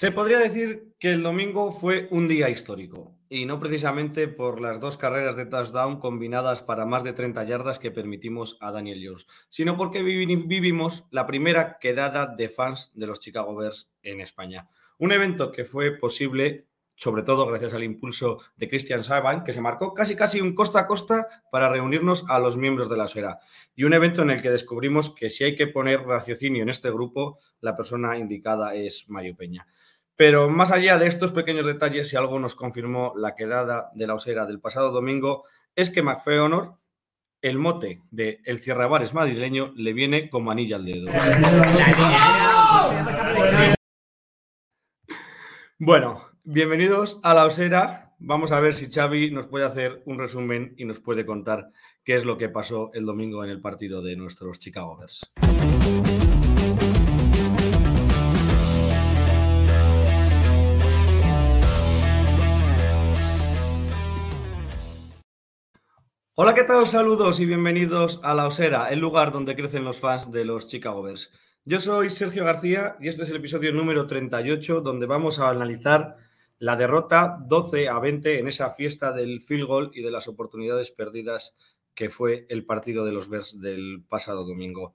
[0.00, 4.80] Se podría decir que el domingo fue un día histórico, y no precisamente por las
[4.80, 9.26] dos carreras de touchdown combinadas para más de 30 yardas que permitimos a Daniel Jones,
[9.50, 14.70] sino porque vivi- vivimos la primera quedada de fans de los Chicago Bears en España.
[14.96, 19.60] Un evento que fue posible, sobre todo gracias al impulso de Christian Saban, que se
[19.60, 23.38] marcó casi casi un costa a costa para reunirnos a los miembros de la esfera.
[23.74, 26.90] Y un evento en el que descubrimos que si hay que poner raciocinio en este
[26.90, 29.66] grupo, la persona indicada es Mario Peña.
[30.20, 34.12] Pero más allá de estos pequeños detalles, si algo nos confirmó la quedada de la
[34.12, 36.74] osera del pasado domingo, es que McFeonor,
[37.40, 41.10] el mote de el cierrabares madrileño, le viene como anilla al dedo.
[45.78, 48.14] Bueno, bienvenidos a la osera.
[48.18, 51.70] Vamos a ver si Xavi nos puede hacer un resumen y nos puede contar
[52.04, 55.32] qué es lo que pasó el domingo en el partido de nuestros Chicago Bears.
[66.42, 66.88] Hola, ¿qué tal?
[66.88, 71.02] Saludos y bienvenidos a La Osera, el lugar donde crecen los fans de los Chicago
[71.02, 71.30] Bears.
[71.66, 76.16] Yo soy Sergio García y este es el episodio número 38 donde vamos a analizar
[76.58, 80.90] la derrota 12 a 20 en esa fiesta del field goal y de las oportunidades
[80.90, 81.56] perdidas
[81.94, 84.94] que fue el partido de los Bears del pasado domingo.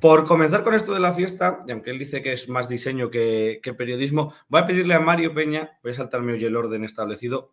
[0.00, 3.08] Por comenzar con esto de la fiesta, y aunque él dice que es más diseño
[3.08, 6.82] que, que periodismo, voy a pedirle a Mario Peña, voy a saltarme hoy el orden
[6.82, 7.50] establecido,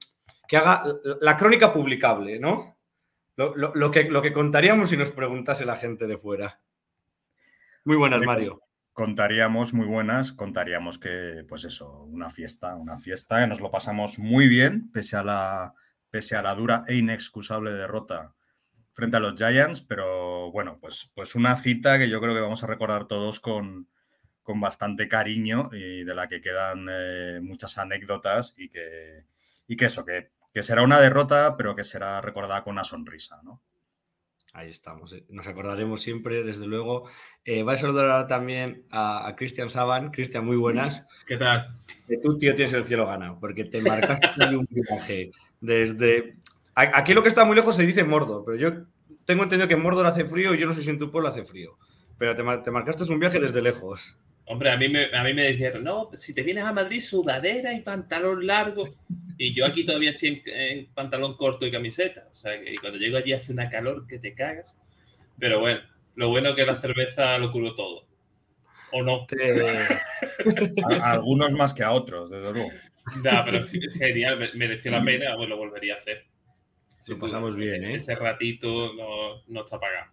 [0.48, 2.76] que haga la- la crónica publicable, ¿no?
[3.36, 6.62] Lo, lo- lo que, lo que contaríamos si nos preguntase la gente de fuera.
[7.86, 8.62] Muy buenas, Mario.
[8.94, 14.20] Contaríamos muy buenas, contaríamos que, pues eso, una fiesta, una fiesta, que nos lo pasamos
[14.20, 15.74] muy bien, pese a la,
[16.12, 18.36] pese a la dura e inexcusable derrota
[18.94, 22.64] frente a los Giants, pero bueno, pues, pues una cita que yo creo que vamos
[22.64, 23.90] a recordar todos con,
[24.44, 29.26] con bastante cariño y de la que quedan eh, muchas anécdotas y que,
[29.66, 33.42] y que eso, que, que será una derrota, pero que será recordada con una sonrisa,
[33.44, 33.62] ¿no?
[34.54, 35.12] Ahí estamos.
[35.14, 35.26] eh.
[35.30, 37.10] Nos acordaremos siempre, desde luego.
[37.44, 40.12] Eh, voy a saludar ahora también a, a Cristian Saban.
[40.12, 41.06] Cristian, muy buenas.
[41.26, 41.76] ¿Qué tal?
[42.08, 46.38] Que tú, tío, tienes el cielo ganado, porque te marcaste ahí un viaje desde...
[46.76, 48.86] Aquí lo que está muy lejos se dice Mordor, pero yo
[49.26, 51.30] tengo entendido que en Mordor hace frío y yo no sé si en tu pueblo
[51.30, 51.78] hace frío.
[52.18, 54.20] Pero te, te marcaste un viaje desde lejos.
[54.46, 57.72] Hombre, a mí, me, a mí me dijeron, no, si te vienes a Madrid, sudadera
[57.74, 58.84] y pantalón largo.
[59.38, 62.28] Y yo aquí todavía estoy en, en pantalón corto y camiseta.
[62.32, 64.76] O sea, que cuando llego allí hace una calor que te cagas.
[65.40, 65.80] Pero bueno,
[66.16, 68.06] lo bueno es que la cerveza lo curó todo.
[68.92, 69.26] ¿O no?
[69.26, 69.62] Te-
[70.84, 72.70] A, a algunos más que a otros, desde luego.
[73.24, 73.66] Nah, pero
[73.98, 76.26] genial, me- mereció la pena, pues lo volvería a hacer.
[77.08, 77.96] Lo pasamos bien, ¿eh?
[77.96, 80.12] Ese ratito no, no está pagado.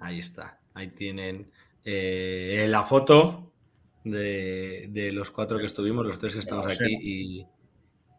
[0.00, 0.58] Ahí está.
[0.74, 1.50] Ahí tienen
[1.84, 3.52] eh, la foto
[4.04, 7.46] de, de los cuatro que estuvimos, los tres que estamos aquí y,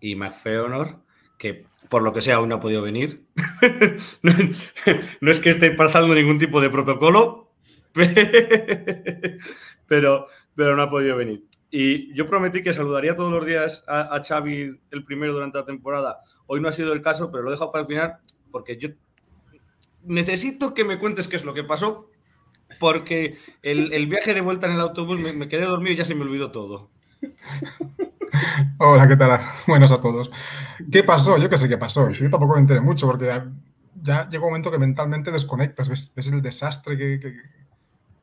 [0.01, 1.00] y McFeonor,
[1.38, 3.25] que por lo que sea aún no ha podido venir.
[4.22, 4.34] no,
[5.22, 7.51] no es que esté pasando ningún tipo de protocolo,
[9.88, 11.45] pero, pero no ha podido venir.
[11.69, 15.66] Y yo prometí que saludaría todos los días a, a Xavi el primero durante la
[15.66, 16.22] temporada.
[16.45, 18.18] Hoy no ha sido el caso, pero lo dejo para el final
[18.51, 18.90] porque yo
[20.03, 22.09] necesito que me cuentes qué es lo que pasó,
[22.79, 26.22] porque el, viaje de vuelta en el autobús me, quedé dormido y ya se me
[26.22, 26.89] olvidó todo.
[28.80, 29.42] Hola, ¿qué tal?
[29.68, 30.31] Buenas a todos.
[30.92, 31.38] ¿Qué pasó?
[31.38, 32.09] Yo qué sé qué pasó.
[32.09, 33.25] Yo tampoco me enteré mucho porque
[33.95, 37.63] ya, llega un momento que mentalmente desconectas, ves, el desastre que, que-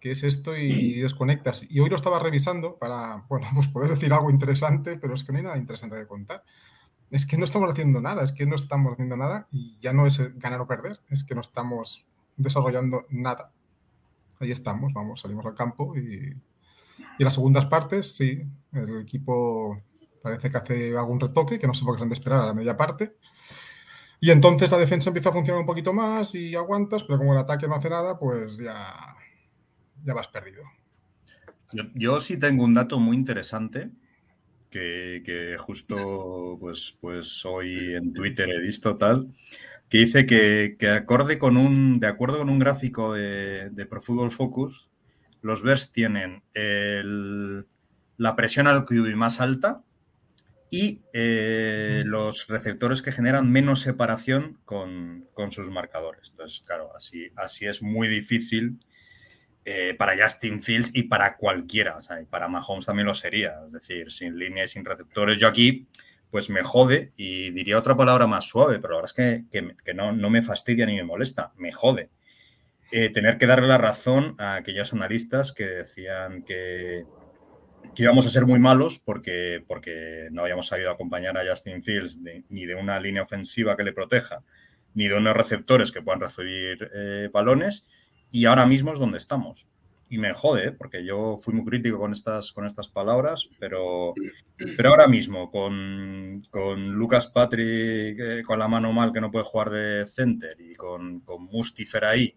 [0.02, 1.70] es esto y desconectas.
[1.70, 5.32] Y hoy lo estaba revisando para, bueno, pues poder decir algo interesante, pero es que
[5.32, 6.42] no hay nada interesante que contar.
[7.10, 10.06] Es que no estamos haciendo nada, es que no estamos haciendo nada y ya no
[10.06, 13.52] es ganar o perder, es que no estamos desarrollando nada.
[14.40, 16.34] Ahí estamos, vamos, salimos al campo y,
[17.18, 18.42] y las segundas partes, sí,
[18.72, 19.82] el equipo
[20.22, 22.46] parece que hace algún retoque, que no sé por qué se han de esperar a
[22.46, 23.16] la media parte.
[24.20, 27.38] Y entonces la defensa empieza a funcionar un poquito más y aguantas, pero como el
[27.38, 29.16] ataque no hace nada, pues ya,
[30.04, 30.62] ya vas perdido.
[31.94, 33.90] Yo, sí tengo un dato muy interesante
[34.68, 39.32] que, que justo pues, pues hoy en Twitter he visto tal,
[39.90, 44.00] que dice que, que acorde con un, de acuerdo con un gráfico de, de Pro
[44.02, 44.90] Football Focus,
[45.42, 47.66] los Bears tienen el-
[48.18, 49.82] la presión al QB más alta
[50.70, 56.30] y eh, los receptores que generan menos separación con, con sus marcadores.
[56.30, 58.78] Entonces, claro, así, así es muy difícil
[59.64, 61.96] eh, para Justin Fields y para cualquiera.
[61.96, 63.52] O sea, y para Mahomes también lo sería.
[63.66, 65.38] Es decir, sin línea y sin receptores.
[65.38, 65.88] Yo aquí,
[66.30, 69.94] pues me jode y diría otra palabra más suave, pero la verdad es que, que-
[69.94, 71.52] no, no me fastidia ni me molesta.
[71.56, 72.10] Me jode.
[72.92, 77.04] Eh, tener que darle la razón a aquellos analistas que decían que,
[77.94, 82.18] que íbamos a ser muy malos porque, porque no habíamos sabido acompañar a Justin Fields
[82.48, 84.42] ni de una línea ofensiva que le proteja,
[84.94, 87.84] ni de unos receptores que puedan recibir eh, balones,
[88.32, 89.66] y ahora mismo es donde estamos.
[90.10, 94.12] Y me jode, porque yo fui muy crítico con estas, con estas palabras, pero,
[94.76, 99.44] pero ahora mismo con, con Lucas Patrick eh, con la mano mal que no puede
[99.44, 102.34] jugar de center y con, con Mustifer ahí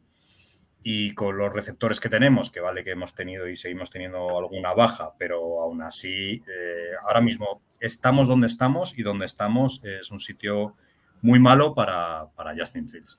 [0.84, 4.74] y con los receptores que tenemos, que vale que hemos tenido y seguimos teniendo alguna
[4.74, 10.20] baja, pero aún así, eh, ahora mismo estamos donde estamos y donde estamos es un
[10.20, 10.76] sitio
[11.22, 13.18] muy malo para, para Justin Fields.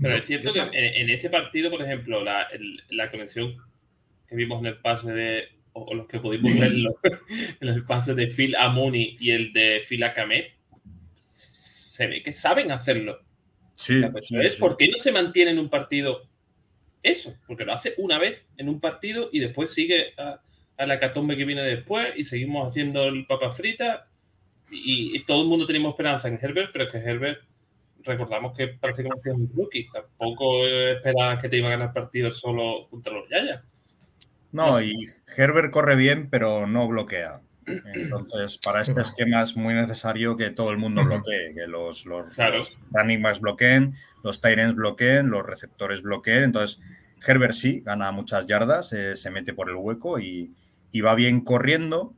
[0.00, 3.56] Pero es cierto que en, en este partido, por ejemplo, la, el- la conexión
[4.28, 6.98] que vimos en el pase de, o, o los que pudimos verlo,
[7.60, 10.52] en el pase de Phil a Mooney y el de Phil a Kamet,
[11.20, 13.20] se ve que saben hacerlo.
[13.72, 14.60] Sí, La cuestión sí, es sí.
[14.60, 16.28] por qué no se mantiene en un partido
[17.02, 20.40] eso, porque lo hace una vez en un partido y después sigue a,
[20.78, 24.08] a la catombe que viene después y seguimos haciendo el papa frita
[24.70, 27.42] y, y todo el mundo tenemos esperanza en Herbert, pero es que Herbert
[28.04, 32.86] recordamos que prácticamente es un rookie, tampoco esperaba que te iba a ganar partido solo
[32.90, 33.62] contra los Yayas.
[34.52, 34.94] No, y
[35.36, 37.40] Herbert corre bien, pero no bloquea.
[37.94, 42.34] Entonces, para este esquema es muy necesario que todo el mundo bloquee, que los, los,
[42.34, 42.58] Claro.
[42.58, 46.44] los running backs bloqueen, los tight ends bloqueen, los receptores bloqueen.
[46.44, 46.78] Entonces,
[47.26, 50.52] Herbert sí gana muchas yardas, eh, se mete por el hueco y,
[50.92, 52.14] y va bien corriendo,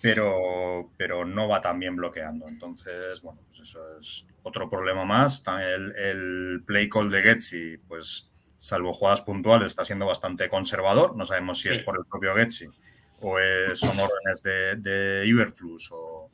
[0.00, 2.48] pero, pero no va tan bien bloqueando.
[2.48, 5.42] Entonces, bueno, pues eso es otro problema más.
[5.60, 11.16] El, el play call de Getsi, pues salvo jugadas puntuales, está siendo bastante conservador.
[11.16, 12.66] No sabemos si es por el propio Getsi
[13.20, 16.30] o es- son órdenes de, de Iberflux o,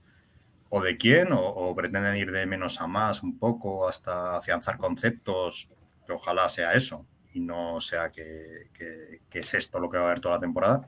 [0.70, 4.78] o de quién, o, o pretenden ir de menos a más un poco hasta afianzar
[4.78, 5.68] conceptos,
[6.06, 10.04] que ojalá sea eso y no sea que, que- que es esto lo que va
[10.04, 10.86] a haber toda la temporada.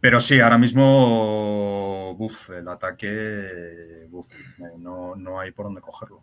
[0.00, 4.36] Pero sí, ahora mismo uf, el ataque uf,
[4.78, 6.22] no, no hay por dónde cogerlo.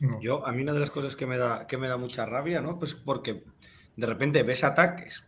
[0.00, 0.20] No.
[0.20, 2.60] Yo, a mí una de las cosas que me da, que me da mucha rabia,
[2.60, 2.78] ¿no?
[2.78, 3.44] Pues porque
[3.96, 5.24] de repente ves ataques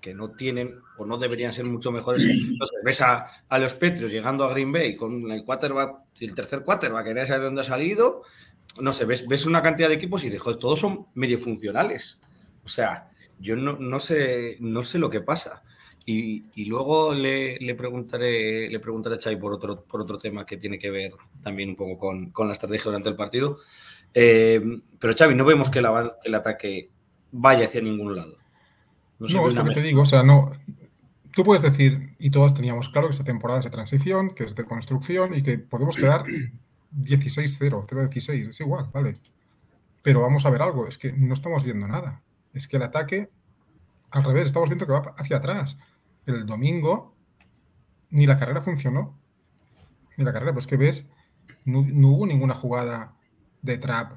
[0.00, 2.22] que no tienen o no deberían ser mucho mejores.
[2.28, 6.62] Entonces, ves a, a los Petrios llegando a Green Bay con el quarterback, el tercer
[6.62, 8.22] quarterback, que no sabe de dónde ha salido.
[8.80, 12.20] No sé, ves, ves una cantidad de equipos y dices, joder, todos son medio funcionales.
[12.64, 15.62] O sea, yo no, no sé, no sé lo que pasa.
[16.06, 20.44] Y, y luego le, le preguntaré, le preguntaré a Chai por otro, por otro tema
[20.44, 21.12] que tiene que ver
[21.42, 23.58] también un poco con, con la estrategia durante el partido.
[24.12, 24.60] Eh,
[24.98, 26.90] pero Xavi, no vemos que el, avan- que el ataque
[27.32, 28.36] vaya hacia ningún lado.
[29.18, 30.52] No, No, es lo que te digo, o sea, no.
[31.34, 34.54] Tú puedes decir, y todos teníamos claro que esta temporada es de transición, que es
[34.54, 36.24] de construcción y que podemos quedar
[36.92, 39.14] 16-0, 0-16, es igual, vale.
[40.02, 42.22] Pero vamos a ver algo, es que no estamos viendo nada.
[42.52, 43.30] Es que el ataque,
[44.10, 45.78] al revés, estamos viendo que va hacia atrás.
[46.26, 47.14] El domingo
[48.10, 49.18] ni la carrera funcionó.
[50.16, 51.10] Ni la carrera, pues que ves,
[51.64, 53.16] no, hubo ninguna jugada
[53.62, 54.12] de trap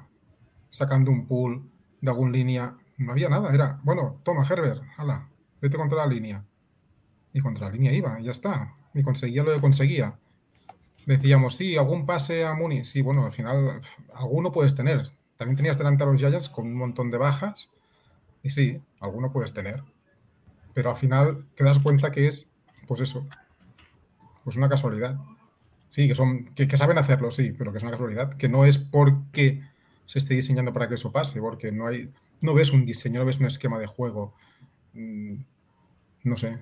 [0.68, 1.66] sacando un pull
[2.00, 2.76] de alguna línea.
[2.96, 5.28] No había nada, era, bueno, toma Herbert, hala,
[5.60, 6.44] vete contra la línea.
[7.32, 8.74] Y contra la línea iba, y ya está.
[8.94, 10.16] Y conseguía lo que conseguía.
[11.06, 12.84] Decíamos, sí, algún pase a Muni.
[12.84, 13.80] Sí, bueno, al final
[14.14, 15.02] alguno puedes tener.
[15.36, 17.74] También tenías delante a los Giants con un montón de bajas.
[18.42, 19.82] Y sí, alguno puedes tener.
[20.74, 22.50] Pero al final te das cuenta que es,
[22.86, 23.26] pues eso,
[24.44, 25.18] pues una casualidad.
[25.90, 28.32] Sí, que son, que, saben hacerlo, sí, pero que es una casualidad.
[28.34, 29.62] Que no es porque
[30.06, 32.10] se esté diseñando para que eso pase, porque no hay,
[32.40, 34.34] no ves un diseño, no ves un esquema de juego.
[34.94, 35.34] Mm,
[36.24, 36.58] No sé.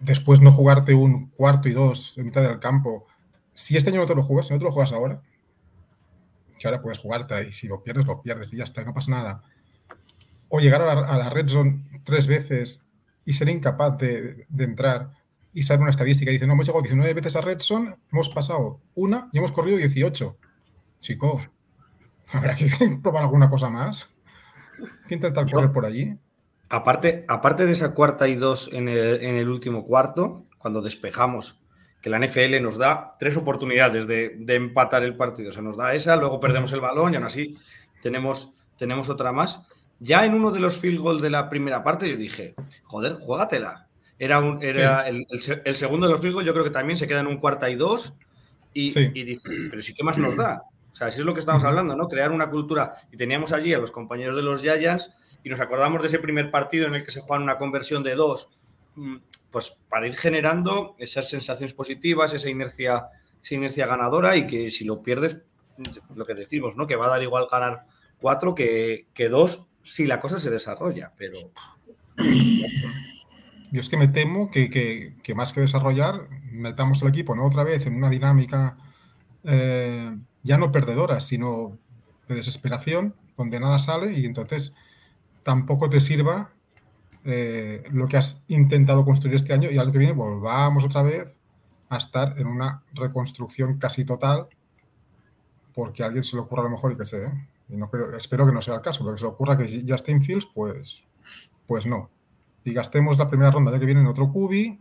[0.00, 3.06] Después no jugarte un cuarto y dos en mitad del campo.
[3.54, 5.22] Si este año no te lo juegas, si no te lo juegas ahora,
[6.58, 9.10] que ahora puedes jugarte y si lo pierdes, lo pierdes y ya está, no pasa
[9.10, 9.42] nada.
[10.48, 12.84] O llegar a la, a la red zone tres veces
[13.24, 15.10] y ser incapaz de, de entrar
[15.52, 18.28] y saber una estadística y dice, no, hemos llegado 19 veces a red zone, hemos
[18.28, 20.36] pasado una y hemos corrido 18.
[21.00, 21.40] Chico,
[22.32, 22.68] habrá que
[23.02, 24.16] probar alguna cosa más.
[25.08, 26.16] Que intentar Yo- correr por allí.
[26.68, 31.58] Aparte, aparte de esa cuarta y dos en el, en el último cuarto, cuando despejamos,
[32.00, 35.50] que la NFL nos da tres oportunidades de, de empatar el partido.
[35.50, 37.58] Se nos da esa, luego perdemos el balón y aún así
[38.00, 39.62] tenemos, tenemos otra más.
[40.00, 42.54] Ya en uno de los field goals de la primera parte yo dije,
[42.84, 43.86] joder, juégatela.
[44.18, 46.70] Era, un, era el, el se- el segundo de los field goals, yo creo que
[46.70, 48.14] también se queda en un cuarta y dos.
[48.72, 49.10] Y, Sí.
[49.14, 50.62] y dije, pero sí, ¿qué más nos da?
[50.92, 52.08] O sea, si es lo que estamos hablando, ¿no?
[52.08, 52.92] Crear una cultura.
[53.12, 55.10] Y teníamos allí a los compañeros de los Giants
[55.42, 58.14] y nos acordamos de ese primer partido en el que se juega una conversión de
[58.14, 58.48] dos,
[58.96, 59.16] mm,
[59.50, 63.06] pues para ir generando esas sensaciones positivas, esa inercia,
[63.42, 65.38] esa inercia ganadora y que si lo pierdes,
[66.14, 66.86] lo que decimos, ¿no?
[66.86, 67.86] Que va a dar igual ganar
[68.20, 71.36] cuatro que, que dos si la cosa se desarrolla, pero
[73.72, 77.46] Yo es que me temo que, que- más que desarrollar, metamos el equipo ¿no?
[77.46, 78.76] otra vez en una dinámica
[79.44, 81.76] eh, ya no perdedora, sino
[82.28, 84.74] de desesperación, donde nada sale y entonces
[85.42, 86.50] tampoco te sirva
[87.24, 91.36] eh, lo que has intentado construir este año y al que viene volvamos otra vez
[91.88, 94.46] a estar en una reconstrucción casi total
[95.74, 97.32] porque a alguien se le ocurra a lo mejor y que sé, ¿eh?
[97.70, 100.22] Y no creo- espero que no sea el caso, pero que se ocurra que Justin
[100.22, 101.04] Fields, pues,
[101.66, 102.10] pues no
[102.64, 104.78] y gastemos la primera ronda de que viene en otro cubi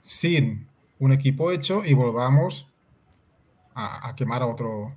[0.00, 0.66] sin
[0.98, 2.68] un equipo hecho y volvamos
[3.74, 4.94] a, quemar a otro,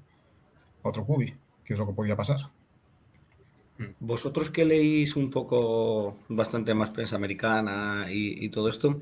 [0.84, 1.34] a otro cubi,
[1.66, 2.50] que es lo que podía pasar.
[4.00, 9.02] Vosotros que leéis un poco bastante más prensa americana y, todo esto,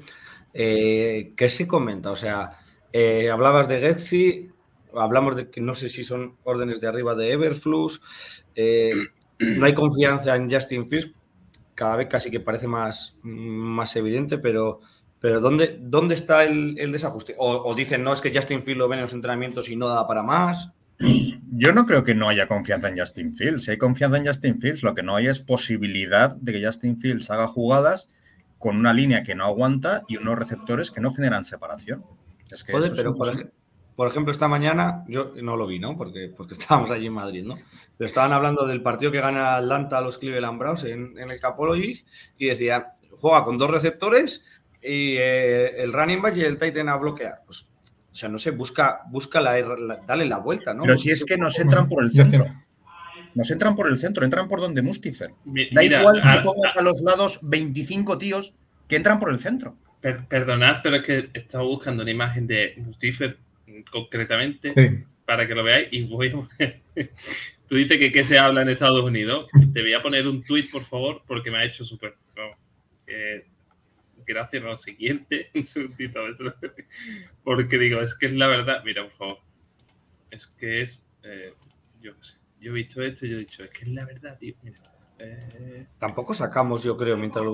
[0.54, 2.10] eh, ¿qué se comenta?
[2.10, 2.60] O sea,
[2.92, 4.52] eh, hablabas de Getsy,
[4.96, 8.94] hablamos de que no sé si son órdenes de arriba de Everflux, eh,
[9.40, 11.12] no hay confianza en Justin Fields,
[11.76, 14.80] cada vez casi que parece más, más evidente, pero,
[15.20, 17.36] pero ¿dónde, ¿dónde está el, el desajuste?
[17.38, 19.88] O, o dicen, no, es que Justin Fields lo ven en los entrenamientos y no
[19.88, 20.72] da para más.
[21.52, 23.66] Yo no creo que no haya confianza en Justin Fields.
[23.66, 26.98] Si hay confianza en Justin Fields, lo que no hay es posibilidad de que Justin
[26.98, 28.10] Fields haga jugadas
[28.58, 32.04] con una línea que no aguanta y unos receptores que no generan separación.
[32.52, 33.52] Es que Joder, eso es pero por, ej-
[33.98, 35.98] por ejemplo, esta mañana, yo no lo vi, ¿no?
[35.98, 37.56] Porque, porque estábamos allí en Madrid, ¿no?
[37.98, 41.40] Pero estaban hablando del partido que gana Atlanta a los Cleveland Browns en, en el
[41.42, 42.06] Capology
[42.38, 42.86] y decían,
[43.20, 44.46] juega con dos receptores
[44.82, 47.42] y eh, el running back y el Titan a bloquear.
[47.46, 47.68] Pues,
[48.12, 50.84] o sea, no sé, busca, busca la, la- dale la vuelta, ¿no?
[50.84, 52.46] Pero si es que nos entran por el centro.
[53.36, 55.30] Nos entran por el centro, entran por donde Mustifer.
[55.44, 58.54] Da mira, igual que a- pongas a los lados 25 tíos
[58.88, 59.76] que entran por el centro.
[60.02, 63.38] per- perdonad, pero es que estaba buscando una imagen de Lucifer
[63.92, 66.50] concretamente Sí, para que lo veáis y voy a-
[67.68, 69.48] Tú dices que qué se habla en Estados Unidos.
[69.74, 72.16] Te voy a poner un tweet, por favor, porque me ha hecho súper...
[72.34, 72.56] vamos,
[73.08, 73.46] eh,
[74.26, 75.52] gracias, lo siguiente.
[77.44, 78.82] Porque digo, es que es la verdad.
[78.86, 79.38] Mira, por favor.
[80.32, 81.06] Es que es...
[81.24, 81.54] eh,
[82.02, 82.34] yo qué sé.
[82.60, 84.56] Yo he visto esto y yo he dicho, es que es la verdad, tío.
[84.64, 84.78] Mira.
[85.20, 87.52] eh, Tampoco sacamos, yo creo, mientras lo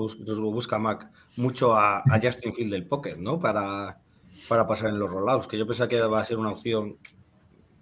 [0.50, 3.38] busca Mac, mucho a, a Justin Field del pocket, ¿no?
[3.38, 3.98] Para,
[4.48, 6.96] para pasar en los rollouts, que yo pensaba que va a ser una opción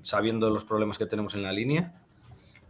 [0.02, 1.94] sabiendo los problemas que tenemos en la línea.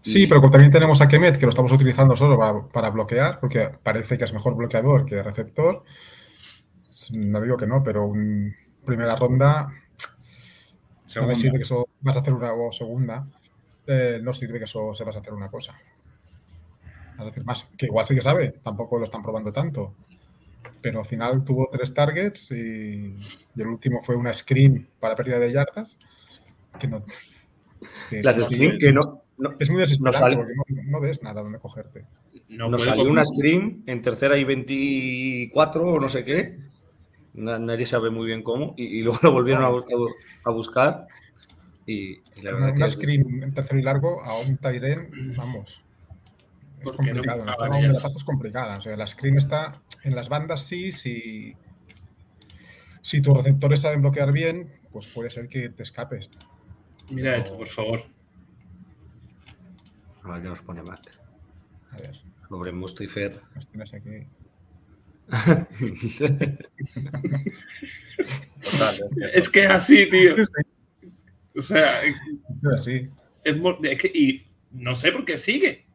[0.03, 3.39] Sí, Y- pero también tenemos a Kemet, que lo estamos utilizando solo para, para bloquear,
[3.41, 5.85] porque parece que es mejor bloqueador que receptor.
[7.13, 11.35] No digo que no, pero un primera ronda no Segunda.
[11.35, 13.27] sirve que eso vas a hacer una o segunda.
[13.87, 15.75] eh, no sirve que eso se vas a hacer una cosa.
[17.19, 19.95] Es decir, más, que igual sí que sabe, tampoco lo están probando tanto.
[20.83, 25.39] Pero al final tuvo tres targets y, y el último fue una screen para pérdida
[25.39, 25.97] de yardas.
[26.79, 27.05] Que no,
[27.95, 31.43] es que Las screen que no, no, es muy desesperante porque no, no ves nada
[31.43, 32.05] donde cogerte.
[32.49, 36.59] no nos salió una screen en tercera y 24 o no sé qué.
[37.35, 38.75] Na- Nadie sabe muy bien cómo.
[38.77, 39.85] Y, y luego lo volvieron a, a bus-
[40.45, 41.07] a buscar.
[41.87, 45.33] Y, y la Una, verdad una que screen en tercero y largo a un Tyren,
[45.37, 45.83] vamos.
[46.83, 47.45] Es ¿Por qué no complicado.
[47.45, 48.79] La zona donde la pasta es complicada.
[48.79, 49.73] O sea, la screen está
[50.03, 50.91] en las bandas, sí.
[50.93, 51.55] Si,
[53.01, 56.29] si tus receptores saben bloquear bien, pues puede ser que te escapes.
[57.12, 58.05] Mira esto, por favor.
[60.25, 61.01] a ver qué nos pone Mac.
[61.93, 63.41] A ver, Sobre Mustifer.
[63.55, 64.27] los tienes aquí.
[68.62, 69.01] Total,
[69.35, 70.35] es que así, tío.
[70.37, 71.09] Sí, sí.
[71.57, 72.01] O sea,
[73.45, 74.09] es, mo- es que.
[74.15, 75.87] Y no sé por qué sigue.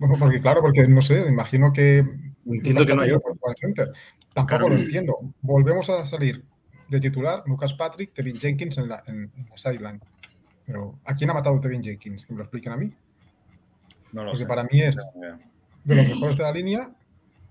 [0.00, 2.04] Bueno, porque claro, porque no sé, imagino que.
[2.46, 3.36] Entiendo que no hay otro.
[4.34, 4.68] Tampoco Claro.
[4.70, 5.18] lo entiendo.
[5.42, 6.42] Volvemos a salir
[6.88, 10.00] de titular Lucas Patrick, Tevin Jenkins en la, en, en la sideline.
[10.66, 12.26] Pero ¿a quién ha matado Tevin Jenkins?
[12.26, 12.92] Que me lo expliquen a mí.
[14.12, 14.46] no lo Porque sé.
[14.46, 14.96] para mí es
[15.84, 16.90] de los mejores de la línea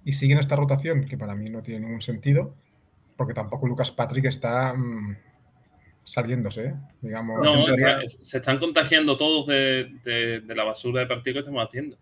[0.04, 2.56] y siguen esta rotación que para mí no tiene ningún sentido,
[3.16, 5.16] porque tampoco Lucas Patrick está mm,
[6.04, 6.76] saliéndose, ¿eh?
[7.02, 7.42] digamos.
[7.44, 11.64] No, teoría- se están contagiando todos de, de- de la basura de partido que estamos
[11.64, 11.98] haciendo.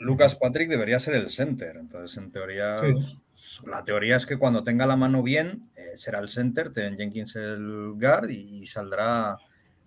[0.00, 1.76] Lucas Patrick debería ser el center.
[1.76, 3.22] Entonces, en teoría, Sí.
[3.66, 7.36] la teoría es que cuando tenga la mano bien, eh, será el center, ten Jenkins
[7.36, 9.38] el guard y saldrá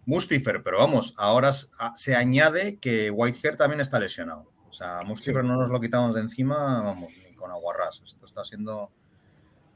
[0.05, 0.61] Mustifer.
[0.63, 4.51] Pero vamos, ahora se añade que Whitehair también está lesionado.
[4.69, 5.47] O sea, Mustifer Sí.
[5.47, 8.01] no nos lo quitamos de encima, vamos, ni con aguarrás.
[8.05, 8.91] Esto está siendo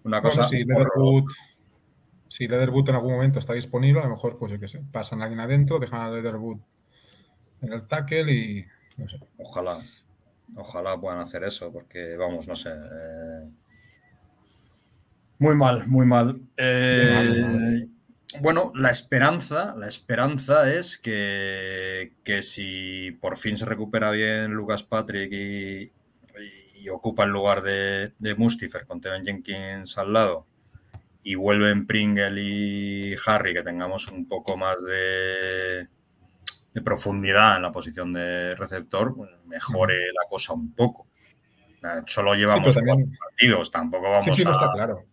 [0.03, 0.41] una cosa.
[0.41, 0.63] Bueno, si.
[0.65, 1.24] Leatherwood,
[2.29, 5.22] si Leatherwood en algún momento está disponible, a lo mejor, pues yo qué sé, pasan
[5.22, 6.60] alguien adentro, dejan a Leatherwood
[7.62, 8.65] en el tackle y
[8.98, 9.20] no sé.
[9.38, 9.79] Ojalá,
[10.56, 12.70] ojalá puedan hacer eso, porque vamos, no sé.
[12.72, 13.51] eh,
[15.39, 16.42] Muy mal, muy mal.
[16.58, 17.89] Eh, mal,
[18.42, 24.84] Bueno, la esperanza, la esperanza es que, que si por fin se recupera bien Lucas
[24.84, 25.92] Patrick y,
[26.75, 30.48] y ocupa el lugar de, de Mustifer con Tevin Jenkins al lado
[31.24, 35.88] y vuelven Pringle y Harry, que tengamos un poco más de,
[36.77, 41.07] de profundidad en la posición de receptor, pues mejore la cosa un poco.
[42.05, 44.53] Solo llevamos pero también- partidos, tampoco vamos Sí, sí, no a...
[44.53, 45.03] está claro.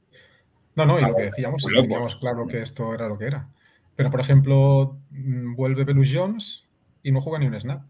[0.76, 3.26] No, no, y a lo que decíamos, sí, teníamos claro que esto era lo que
[3.26, 3.48] era.
[3.96, 6.66] Pero, por ejemplo, mm, vuelve Belus Jones
[7.02, 7.82] y no juega ni un snap.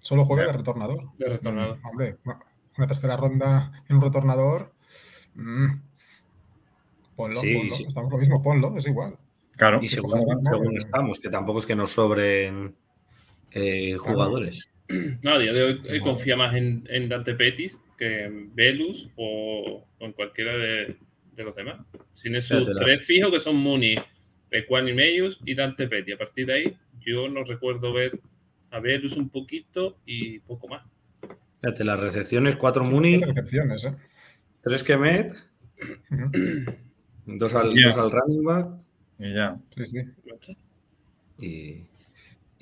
[0.00, 1.10] Solo juega de retornador.
[1.16, 1.78] De retornador.
[1.78, 2.16] Mm, hombre,
[2.76, 4.72] una, tercera ronda en un retornador.
[5.36, 5.66] mm,
[7.16, 7.74] ponlo, Sí, ponlo.
[7.74, 7.84] sí.
[7.88, 9.16] Estamos lo mismo, ponlo, es igual.
[9.56, 10.10] Claro, Y Sí, según,
[10.44, 12.74] según Eh, estamos, que tampoco es que nos sobren
[13.54, 14.68] eh, jugadores.
[15.22, 19.08] No, a día de hoy eh, confía más en, en Dante Pettis que en Velus
[19.16, 20.96] o, o en cualquiera de,
[21.34, 21.80] de los demás.
[22.12, 23.96] Sin esos tres fijos que son Muni,
[24.50, 26.14] Pequani Meius y Dante Pettis.
[26.14, 28.20] A partir de ahí, yo no recuerdo ver
[28.70, 30.82] a Velus un poquito y poco más.
[31.60, 33.94] Fíjate, las recepciones, cuatro sí, Muni, recepciones, ¿eh?
[34.62, 35.32] tres Kemet,
[37.26, 37.88] dos al, Ya.
[37.88, 38.68] dos al running back
[39.18, 39.58] y ya.
[39.76, 39.98] Sí, sí.
[41.38, 41.86] y,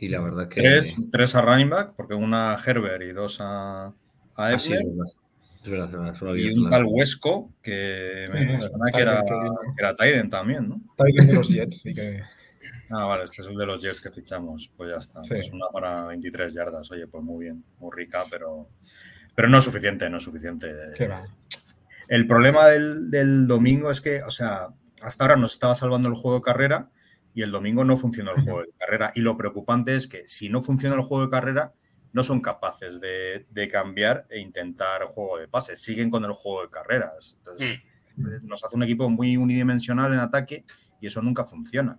[0.03, 0.61] y la verdad que...
[0.61, 3.95] Tres, tres a running back, porque una a Herbert y dos a, a
[4.35, 4.83] Ah, sí, Ebner.
[4.83, 5.13] es verdad.
[5.63, 9.83] Es verdad, es verdad, y un tal Huesco que me suena que era, Tyden que
[9.85, 10.83] era Tyden también, ¿no?
[10.97, 12.21] Tyler de los Jets, sí que.
[12.91, 14.73] Ah, vale, este es el de los Jets que fichamos.
[14.77, 15.23] Pues ya está.
[15.23, 15.35] Sí.
[15.35, 16.91] Pues una para 23 yardas.
[16.91, 18.71] Oye, pues muy bien, muy rica, pero,
[19.37, 20.69] pero no es suficiente, no es suficiente.
[20.97, 21.23] que va.
[22.09, 24.67] El problema del, del domingo es que, o sea,
[25.01, 26.91] hasta ahora nos estaba salvando el juego de carrera
[27.35, 29.13] y el domingo no funcionó el juego de carrera.
[29.15, 31.73] Y lo preocupante es que si no funciona el juego de carrera,
[32.13, 35.81] no son capaces de, de cambiar e intentar juego de pases.
[35.81, 37.35] Siguen con el juego de carreras.
[37.39, 37.79] Entonces,
[38.17, 38.27] Mm.
[38.27, 40.67] eh, nos hace un equipo muy unidimensional en ataque
[41.01, 41.99] y eso nunca funciona.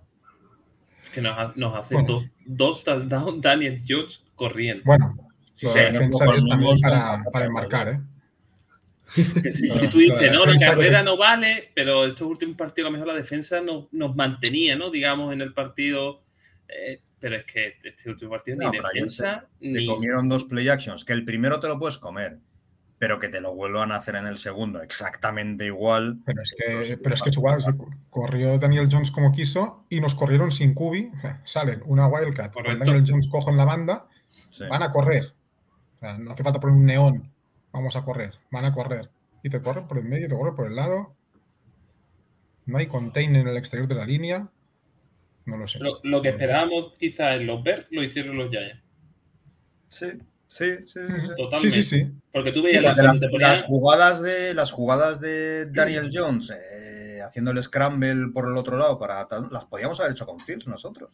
[1.12, 2.08] Que nos, ha- nos hace Bueno.
[2.10, 4.84] dos, dos touchdowns Daniel Jones corriendo.
[4.86, 5.16] Bueno,
[5.54, 8.02] se nos defensa con para, para enmarcar, ¿eh?
[9.42, 12.92] Que si, tú dices, la no, la carrera no vale, pero estos últimos partidos a
[12.92, 14.90] lo mejor la defensa nos, nos mantenía, ¿no?
[14.90, 16.22] Digamos, en el partido.
[16.68, 19.86] eh, pero es que este último partido No, ni defensa Te ni.
[19.88, 22.40] comieron dos play actions, que el primero te lo puedes comer,
[23.00, 26.18] pero que te lo vuelvan a hacer en el segundo exactamente igual.
[26.26, 27.72] Pero es que, Pues, pero es, que igual, se
[28.10, 31.12] corrió Daniel Jones como quiso y nos corrieron sin cubi.
[31.46, 32.54] Salen una Wildcat.
[32.56, 34.08] Daniel Jones cojo en la banda,
[34.50, 34.66] Sí.
[34.70, 35.34] van a correr.
[35.96, 37.33] O sea, no hace falta poner un neón.
[37.74, 39.10] Vamos a correr, van a correr.
[39.44, 41.16] Y te corren por el medio, te corren por el lado.
[42.66, 44.48] No hay contain en el exterior de la línea.
[45.46, 45.80] No lo sé.
[45.80, 48.82] Lo, lo que esperábamos quizás en los Bears lo hicieron los Giants.
[49.90, 50.08] Sí,
[50.48, 51.22] sí, sí, sí, sí.
[51.22, 51.72] Sí, Totalmente.
[51.72, 52.12] sí, sí.
[52.32, 58.32] Porque tú veías las, jugadas de las jugadas de Daniel Jones eh, haciendo el scramble
[58.34, 61.10] por el otro lado para las podíamos haber hecho con Fields nosotros.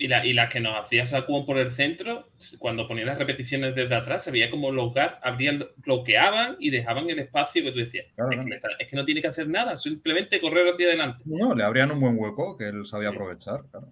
[0.00, 3.74] Y, la- y las que nos hacía Saquon por el centro, cuando ponían las repeticiones
[3.74, 8.06] desde atrás, se veía como los abrían, bloqueaban y dejaban el espacio que tú decías.
[8.16, 8.44] Claro, es, claro.
[8.44, 11.22] que, le está- es que no tiene que hacer nada, simplemente correr hacia adelante.
[11.26, 13.14] No, le abrían un buen hueco que él sabía Sí.
[13.14, 13.60] aprovechar.
[13.70, 13.88] claro.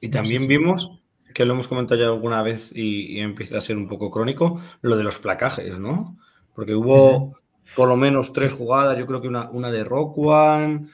[0.00, 1.00] Y también vimos,
[1.34, 4.60] que lo hemos comentado ya alguna vez y, y empieza a ser un poco crónico,
[4.82, 6.16] lo de los placajes, ¿no?
[6.54, 7.38] Porque hubo
[7.76, 10.86] por lo menos tres jugadas, yo creo que una, una de Rock One,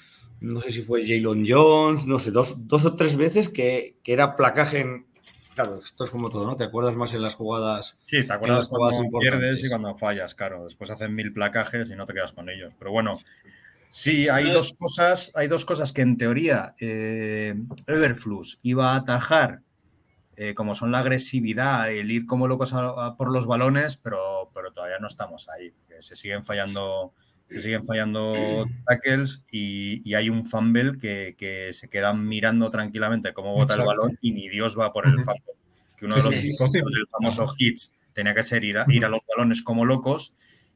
[0.46, 4.12] no sé si fue Jalen Jones, no sé, dos, dos o tres veces que, que
[4.12, 5.06] era placaje en...
[5.54, 6.56] Claro, esto es como todo, ¿no?
[6.56, 10.64] Te acuerdas más en las jugadas Sí, te acuerdas cuando pierdes y cuando fallas, claro.
[10.64, 12.74] Después hacen mil placajes y no te quedas con ellos.
[12.78, 13.20] Pero bueno,
[13.88, 17.54] sí, hay dos cosas, hay dos cosas que en teoría eh,
[17.86, 19.62] Everflux iba a atajar,
[20.36, 24.50] eh, como son la agresividad, el ir como locos a- a por los balones, pero,
[24.54, 25.72] pero todavía no estamos ahí.
[26.00, 27.14] se siguen fallando,
[27.48, 33.32] se siguen fallando tackles y, y hay un fumble que, que se quedan mirando tranquilamente
[33.32, 35.42] cómo bota el balón y ni Dios va por el fumble.
[35.96, 36.78] Que uno Sí, de los sí, sí, hits sí.
[36.80, 37.52] del famoso Ajá.
[37.58, 40.34] hits tenía que ser ir a, ir a los balones como locos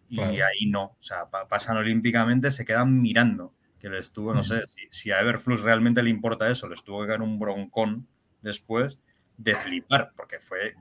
[0.09, 0.33] y Claro.
[0.33, 0.85] ahí no.
[0.85, 3.55] O sea, pa- pasan olímpicamente, se quedan mirando.
[3.79, 7.01] Que le estuvo, no sé, si, si a Everflux realmente le importa eso, les tuvo
[7.03, 8.07] que dar un broncón
[8.43, 8.99] después
[9.39, 10.75] de flipar, porque fue eh,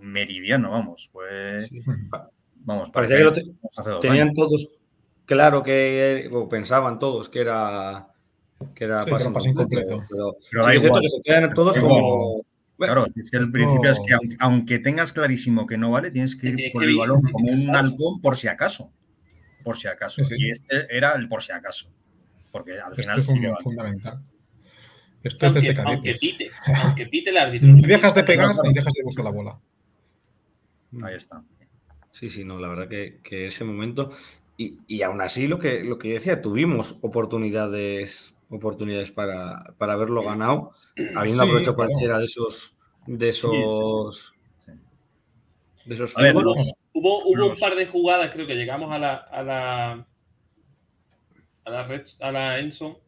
[0.00, 1.08] meridiano, vamos.
[1.12, 1.68] Fue,
[2.56, 3.44] vamos, Parecía que lo te-
[4.00, 4.34] tenían años.
[4.36, 4.68] todos
[5.26, 8.08] claro que, o pensaban todos que era
[8.74, 10.04] que era Sí, era pase incompleto.
[10.08, 11.02] Pero, Pero sí es igual.
[11.02, 12.42] que se quedan todos Pero- como.
[12.78, 16.34] Claro, es que el principio es que aunque, aunque tengas clarísimo que no vale, tienes
[16.34, 18.90] que ir Tienes por que el balón como un halcón por si acaso.
[19.62, 20.24] Por si acaso.
[20.24, 20.46] Sí, sí.
[20.46, 21.88] Y este era el por si acaso.
[22.50, 23.62] Porque al Esto final es sí un- que vale.
[23.62, 24.22] fundamental.
[25.22, 26.50] Esto es desde aunque pite,
[26.82, 27.68] aunque pite el árbitro.
[27.68, 28.62] Ni dejas de pegar Claro.
[28.68, 29.60] ni dejas de buscar la bola.
[31.04, 31.44] Ahí está.
[32.10, 34.10] Sí, sí, no, la verdad que, que ese momento.
[34.62, 39.94] Y, y aún así, lo que, lo que yo decía, tuvimos oportunidades, oportunidades para, para
[39.94, 40.72] haberlo ganado,
[41.16, 42.76] habiendo Sí, aprovechado cualquiera de esos.
[43.06, 43.54] De Sí, sí, sí.
[43.56, 44.34] esos.
[44.64, 44.72] Sí.
[45.86, 46.52] De esos A ver, Hubo,
[46.92, 50.06] hubo, hubo un par de jugadas, creo que llegamos a la a la
[51.64, 52.98] a la, red, a la Enson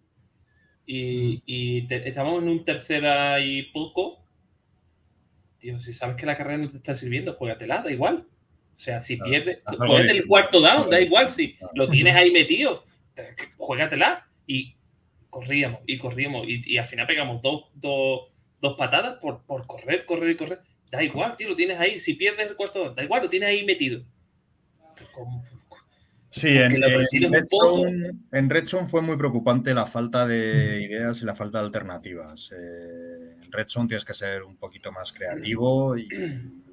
[0.87, 4.25] y, y te- estábamos en un tercera y poco.
[5.59, 8.27] Tío, si sabes que la carrera no te está sirviendo, juégatela, da igual.
[8.75, 11.73] O sea, si Claro, pierdes, juégate el cuarto down, da igual si Claro.
[11.77, 12.85] lo tienes ahí metido,
[13.57, 14.27] juégatela.
[14.47, 14.77] Y
[15.31, 18.29] corríamos y corríamos y, y al final pegamos dos, dos,
[18.61, 20.61] dos patadas por, por correr, correr y correr.
[20.91, 21.99] Da igual, tío, lo tienes ahí.
[21.99, 24.03] Si pierdes el cuarto down, da igual, lo tienes ahí metido.
[25.13, 25.43] Como-
[26.31, 27.77] Sí, en, en recibes un Red poco.
[27.85, 31.67] Zone, en Red Zone fue muy preocupante la falta de ideas y la falta de
[31.67, 32.51] alternativas.
[32.51, 36.09] Eh, en Red Zone tienes que ser un poquito más creativo y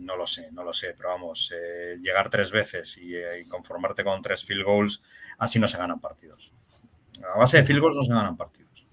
[0.00, 3.44] no lo sé, no lo sé, pero vamos, eh, llegar tres veces y, eh, y
[3.46, 5.02] conformarte con tres field goals,
[5.38, 6.52] así no se ganan partidos.
[7.34, 8.86] A base de field goals no se ganan partidos.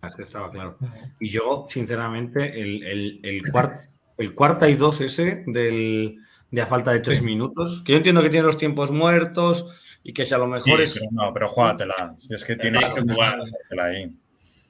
[0.00, 0.76] Así estaba claro.
[1.18, 3.42] Y yo, sinceramente, el, el, el,
[4.18, 6.16] el cuarta y dos ese del,
[6.50, 7.24] de a falta de tres Sí.
[7.24, 9.66] minutos, que yo entiendo que tiene los tiempos muertos
[10.02, 10.94] y que si a lo mejor Sí, es...
[10.94, 12.14] pero no, pero juégatela.
[12.18, 13.38] Si es que tienes que jugar.
[13.80, 14.14] ahí.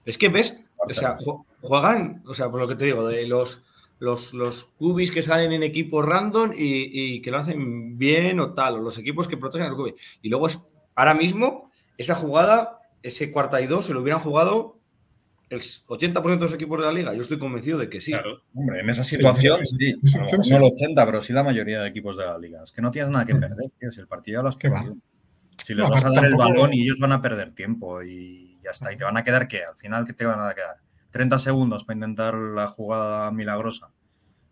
[0.04, 3.26] Es que ves, o sea, ju- juegan, o sea, por lo que te digo, de
[3.26, 3.62] los,
[3.98, 8.52] los, los cubis que salen en equipos random y, y que lo hacen bien o
[8.54, 9.94] tal, o los equipos que protegen al cubi.
[10.22, 10.58] Y luego es,
[10.94, 14.78] ahora mismo, esa jugada, ese cuarta y dos, se lo hubieran jugado
[15.50, 17.14] el 80% de los equipos de la liga.
[17.14, 18.10] Yo estoy convencido de que sí.
[18.10, 18.42] Claro.
[18.54, 20.50] Hombre, en esa situación sí, sí, sí.
[20.50, 22.62] no el 80, pero sí la mayoría de equipos de la liga.
[22.64, 23.40] Es que no tienes nada que Mm.
[23.40, 23.92] perder, tío.
[23.92, 24.96] Si el partido ya lo has perdido.
[25.62, 28.58] Si les No, vas a dar el balón y ellos van a perder tiempo y
[28.64, 28.92] ya está.
[28.92, 29.62] ¿Y te van a quedar qué?
[29.64, 30.76] Al final, ¿qué te van a quedar?
[31.14, 33.90] ¿30 segundos para intentar la jugada milagrosa?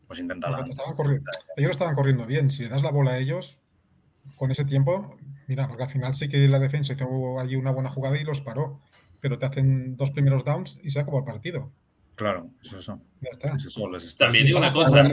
[0.06, 0.58] Pues inténtala.
[0.58, 1.30] Porque estaban corriendo.
[1.56, 2.50] Ellos estaban corriendo bien.
[2.50, 3.58] Si le das la bola a ellos,
[4.36, 5.16] con ese tiempo,
[5.48, 8.40] mira, porque al final sí que la defensa tuvo allí una buena jugada y los
[8.40, 8.80] paró.
[9.20, 11.70] Pero te hacen dos primeros downs y se acabó el partido.
[12.16, 13.00] Claro, es eso.
[13.20, 13.54] Ya está.
[13.54, 13.88] Es eso.
[13.90, 15.08] Les estás- También digo una cosa.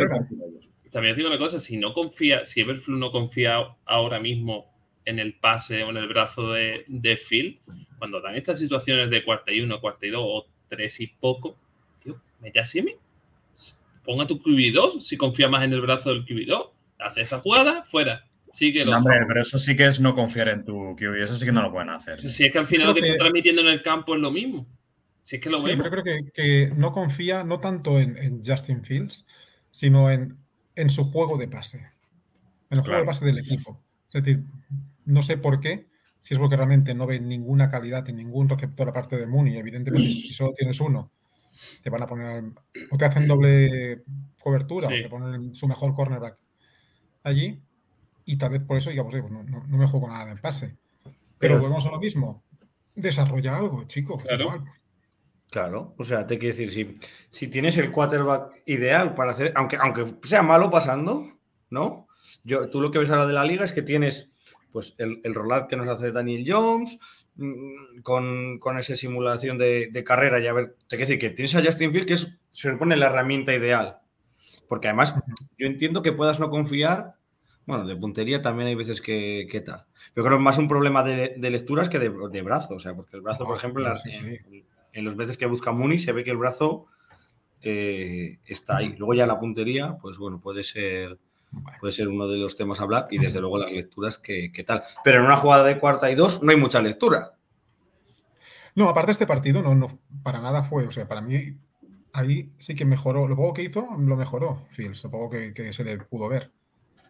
[0.92, 4.74] También os digo una cosa, si no confía, si Everflu no confía ahora mismo
[5.06, 7.62] en el pase o en el brazo de, de Phil,
[8.00, 11.58] cuando dan estas situaciones de cuarta y uno, cuarta y dos o tres y poco,
[12.04, 12.96] tío, mete a Simi,
[14.06, 18.26] ponga tu QB2 si confía más en el brazo del QB2, hace esa jugada, fuera,
[18.54, 21.16] sigue No, hombre, pero eso sí que es no confiar en tu QB.
[21.24, 22.20] Eso sí que no lo pueden hacer.
[22.30, 24.32] Si es que al final lo que, que- está transmitiendo en el campo es lo
[24.32, 24.66] mismo.
[25.24, 25.88] Si es que lo Sí, vemos.
[25.88, 29.28] pero creo que, que no confía no tanto en, en Justin Fields,
[29.70, 30.38] sino en,
[30.76, 31.78] en su juego de pase.
[32.72, 33.00] En el juego Claro.
[33.02, 33.80] de pase del equipo.
[34.12, 34.44] Es decir,
[35.06, 35.86] no sé por qué,
[36.20, 39.58] si es porque realmente no ven ninguna calidad en ningún receptor aparte de Mooney.
[39.58, 41.12] Evidentemente, si solo tienes uno,
[41.82, 42.54] te van a poner al-
[42.92, 44.04] o te hacen doble
[44.42, 44.96] cobertura Sí.
[45.00, 46.38] o te ponen su mejor cornerback
[47.24, 47.62] allí.
[48.26, 50.38] Y tal vez por eso digamos, "Oye, pues no, no- no me juego nada en
[50.40, 50.78] pase.
[51.04, 52.44] Pero, Pero- volvemos a lo mismo.
[52.96, 54.24] Desarrolla algo, chicos.
[54.24, 54.44] Claro.
[54.44, 54.62] igual.
[55.50, 57.00] Claro, o sea, te quiero decir, si,
[57.32, 61.40] si tienes el quarterback ideal para hacer, aunque, aunque sea malo pasando,
[61.72, 62.08] ¿no?
[62.44, 64.30] Yo, tú lo que ves ahora de la liga es que tienes
[64.72, 67.00] pues el, el rollout que nos hace Daniel Jones,
[67.36, 71.30] mm, con, con esa simulación de, de carrera, y a ver, te quiero decir que
[71.32, 73.98] tienes a Justin Field que es, se supone la herramienta ideal.
[74.68, 75.16] Porque además,
[75.58, 77.16] yo entiendo que puedas no confiar,
[77.66, 79.86] bueno, de puntería también hay veces que, que tal.
[80.14, 82.80] Pero creo que es más un problema de, de lecturas que de, de brazo, o
[82.80, 84.26] sea, porque el brazo, por Ah, ejemplo, en, la- sí, sí.
[84.26, 86.88] en- en los veces que busca Mooney se ve que el brazo
[87.62, 88.96] eh, está ahí.
[88.98, 91.18] Luego ya la puntería, pues bueno, puede ser,
[91.80, 94.64] puede ser uno de los temas a hablar y desde luego las lecturas que, que
[94.64, 94.84] tal.
[95.04, 97.36] Pero en una jugada de cuarta y dos no hay mucha lectura.
[98.76, 101.58] No, aparte este partido no, no, para nada fue, o sea, para mí
[102.14, 105.74] ahí sí que mejoró, lo poco que hizo lo mejoró Fields, lo poco que, que
[105.74, 106.52] se le pudo ver.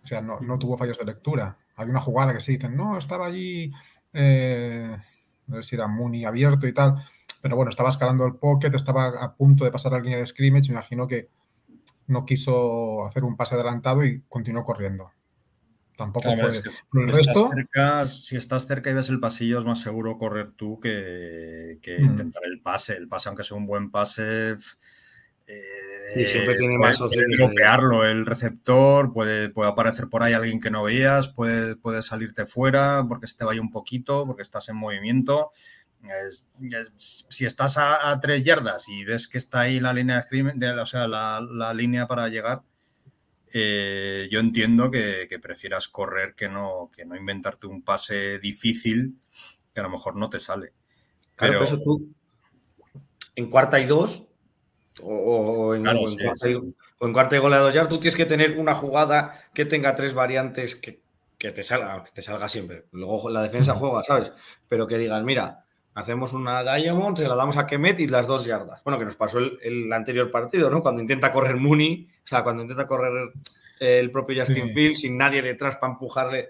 [0.04, 1.58] O sea, no, no tuvo fallos de lectura.
[1.75, 3.71] Hay una jugada que sí dicen, no, estaba allí,
[4.13, 4.97] eh,
[5.47, 7.04] no sé si era Mooney abierto y tal,
[7.41, 10.69] pero bueno, estaba escalando el pocket, estaba a punto de pasar la línea de scrimmage,
[10.69, 11.30] me imagino que
[12.10, 15.12] no quiso hacer un pase adelantado y continuó corriendo.
[15.98, 16.50] Tampoco Claro, fue.
[16.52, 19.65] es que si el estás resto, cerca, si estás cerca y ves el pasillo, es
[19.65, 22.06] más seguro correr tú que, que Mm.
[22.06, 22.95] intentar el pase.
[22.95, 24.56] El pase, aunque sea un buen pase,
[25.52, 27.00] Eh, Y siempre tiene puede- más
[27.38, 32.45] bloquearlo el receptor, puede, puede aparecer por ahí alguien que no veías, puede, puede salirte
[32.45, 35.50] fuera porque se te vaya un poquito, porque estás en movimiento.
[36.03, 40.25] Es- es- si estás a, a tres yardas y ves que está ahí la línea
[40.31, 42.62] de de- o sea, la, la línea para llegar,
[43.53, 49.15] eh, yo entiendo que, que prefieras correr que no, que no inventarte un pase difícil
[49.73, 50.73] que a lo mejor no te sale.
[51.35, 52.09] Claro, Pero- eso tú,
[53.35, 54.27] en cuarta y dos,
[55.01, 56.51] o, o en, Claro, o en sí, cuarta sí.
[56.51, 59.41] y, o en cuarta y gol a dos yardas, tú tienes que tener una jugada
[59.53, 61.01] que tenga tres variantes que,
[61.38, 62.85] que te salga, que te salga siempre.
[62.91, 64.31] Luego la defensa juega, ¿sabes?
[64.67, 65.65] Pero que digan, mira,
[65.99, 68.83] hacemos una Diamond, se la damos a Kemet y las dos yardas.
[68.83, 70.81] Bueno, que nos pasó el, el anterior partido, ¿no?
[70.81, 73.31] Cuando intenta correr Mooney, o sea, cuando intenta correr
[73.79, 74.73] el propio Justin Sí.
[74.73, 76.49] Fields sin nadie detrás para empujarle.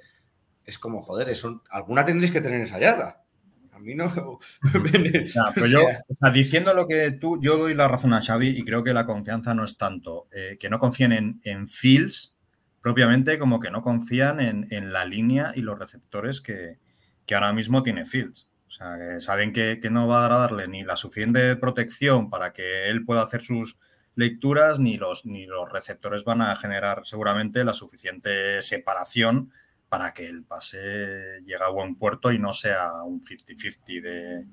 [0.65, 3.23] Es como, joder, eso, alguna tendréis que tener en esa yarda.
[3.71, 4.09] A mí no.
[5.55, 8.63] Pero yo, o sea, diciendo lo que tú, yo doy la razón a Xavi y
[8.63, 12.33] creo que la confianza no es tanto eh, que no confíen en, en Fields
[12.81, 16.77] propiamente como que no confían en, en la línea y los receptores que,
[17.25, 18.48] que ahora mismo tiene Fields.
[18.69, 22.87] O sea, que saben que, no va a darle ni la suficiente protección para que
[22.87, 23.77] él pueda hacer sus
[24.13, 29.51] lecturas, ni los, ni los receptores van a generar seguramente la suficiente separación
[29.89, 34.45] para que el pase llegue a buen puerto y no sea un 50-50 de...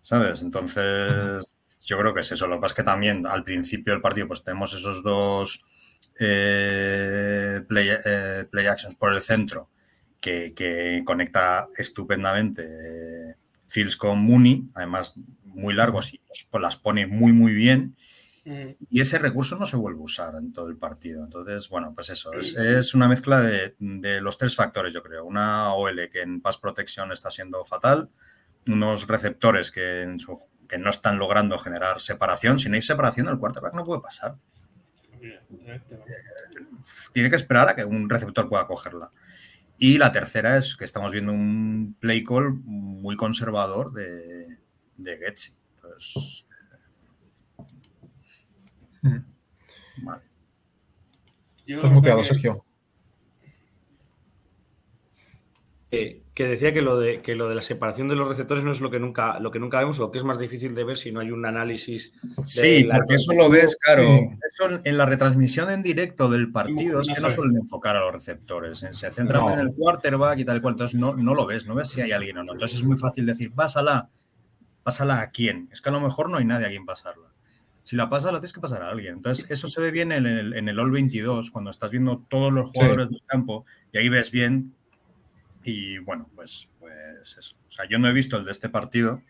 [0.00, 0.40] ¿Sabes?
[0.40, 2.46] Entonces, yo creo que es eso.
[2.46, 5.66] Lo que pasa es que también al principio del partido pues tenemos esos dos
[6.18, 9.68] eh, eh, play actions por el centro
[10.20, 13.34] que, que conecta estupendamente eh,
[13.66, 17.96] Fields con Mooney, además muy largos y pues, las pone muy muy bien
[18.48, 18.76] Mm.
[18.90, 21.24] y ese recurso no se vuelve a usar en todo el partido.
[21.24, 25.24] Entonces, bueno, pues eso, es, es una mezcla de, de los tres factores, yo creo.
[25.24, 28.08] Una OL que en pass protection está siendo fatal,
[28.68, 32.60] unos receptores que, en su- que no están logrando generar separación.
[32.60, 34.36] Si no hay separación, el quarterback no puede pasar.
[35.12, 36.04] Evidentemente, ¿no?
[37.12, 39.10] Tiene que esperar a que un receptor pueda cogerla.
[39.78, 44.58] Y la tercera es que estamos viendo un play call muy conservador de,
[44.96, 45.52] de Getsi.
[45.76, 46.42] Entonces,
[49.02, 49.18] Mm.
[50.04, 50.22] vale.
[51.66, 52.64] Yo Estás muteado, que- Sergio.
[55.90, 58.72] Que, que decía que lo, de, que lo de la separación de los receptores no
[58.72, 60.98] es lo que nunca, lo que nunca vemos o que es más difícil de ver
[60.98, 62.12] si no hay un análisis.
[62.42, 64.02] Sí, la- porque eso lo ves, claro.
[64.02, 64.38] Sí.
[64.52, 68.00] Eso en la retransmisión en directo del partido es No que no suelen enfocar a
[68.00, 68.82] los receptores.
[68.82, 68.88] ¿eh?
[68.92, 69.52] Se centran No.
[69.54, 70.74] en el quarterback y tal y cual.
[70.74, 72.52] Entonces no, no lo ves, no ves si hay alguien o no.
[72.54, 74.10] Entonces es muy fácil decir, pásala.
[74.82, 75.68] ¿Pásala a quién?
[75.72, 77.28] Es que a lo mejor no hay nadie a quien pasarla.
[77.82, 79.14] Si la pasas, la tienes que pasar a alguien.
[79.14, 82.52] Entonces, eso se ve bien en el, en el All 22, cuando estás viendo todos
[82.52, 84.74] los jugadores del campo y ahí ves bien.
[85.66, 87.56] Y bueno, pues, pues eso.
[87.66, 89.20] O sea, yo no he visto el de este partido.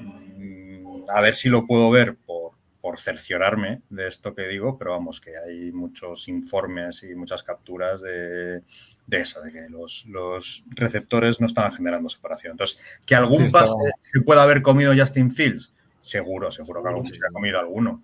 [0.00, 4.92] Mm, A ver si lo puedo ver por, por cerciorarme de esto que digo, pero
[4.92, 8.62] vamos, que hay muchos informes y muchas capturas de,
[9.06, 12.52] de eso, de que los, los receptores no estaban generando separación.
[12.52, 17.06] Entonces, que algún Sí, pase se pueda haber comido Justin Fields, seguro, seguro que algún
[17.06, 18.02] se ha comido alguno.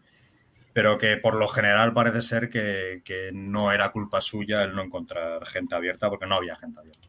[0.72, 4.83] Pero que por lo general parece ser que, que no era culpa suya el no
[4.83, 7.09] encontrar gente abierta, porque no había gente abierta.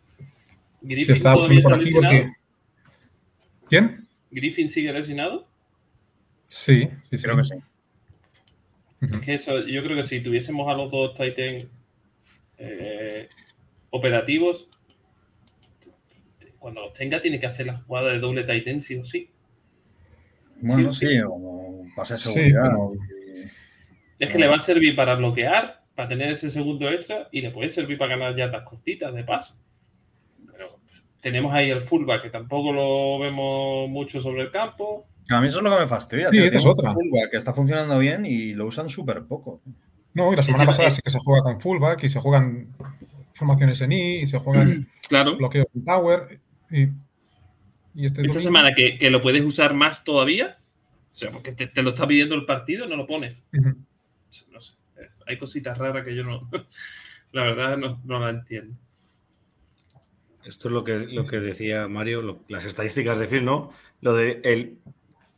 [0.87, 2.33] Griffin estaba todavía buscando por está aquí lesionado.
[2.33, 3.67] porque.
[3.69, 4.07] ¿Quién?
[4.31, 5.47] ¿Griffin sigue lesionado?
[6.47, 7.23] Sí, sí, sí.
[7.23, 7.55] Creo que sí.
[9.01, 11.57] Es que eso, yo creo que si tuviésemos a los dos Titan
[12.57, 13.27] eh,
[13.91, 14.67] operativos,
[16.59, 19.29] cuando los tenga, tiene que hacer la jugada de doble Titan sí o sí.
[20.61, 22.61] Bueno, Sí, sí, como Sí, seguridad.
[22.63, 22.91] pero-
[24.17, 27.51] Es que le va a servir para bloquear, para tener ese segundo extra y le
[27.51, 29.55] puede servir para ganar yardas cortitas de paso.
[31.25, 35.07] Tenemos ahí el fullback que tampoco lo vemos mucho sobre el campo.
[35.31, 36.29] A mí eso es lo que me fastidia.
[36.29, 36.45] Sí, tío.
[36.45, 36.91] es otra.
[36.91, 39.59] un fullback que está funcionando bien y lo usan súper poco.
[40.13, 42.75] No, y la semana pasada sí que se juega con fullback y se juegan
[43.33, 45.35] formaciones en I y se juegan Claro.
[45.35, 46.39] bloqueos en tower.
[46.69, 50.59] Y, y este Esta domingo- semana que, que lo puedes usar más todavía,
[51.11, 53.43] o sea, porque te, te lo está pidiendo el partido, no lo pones.
[53.51, 54.73] No sé.
[55.25, 56.47] Hay cositas raras que yo no,
[57.31, 58.77] la verdad, no, no la entiendo.
[60.45, 63.71] Esto es lo que, lo que decía Mario, lo- las estadísticas de Phil, ¿no?
[64.01, 64.77] Lo de el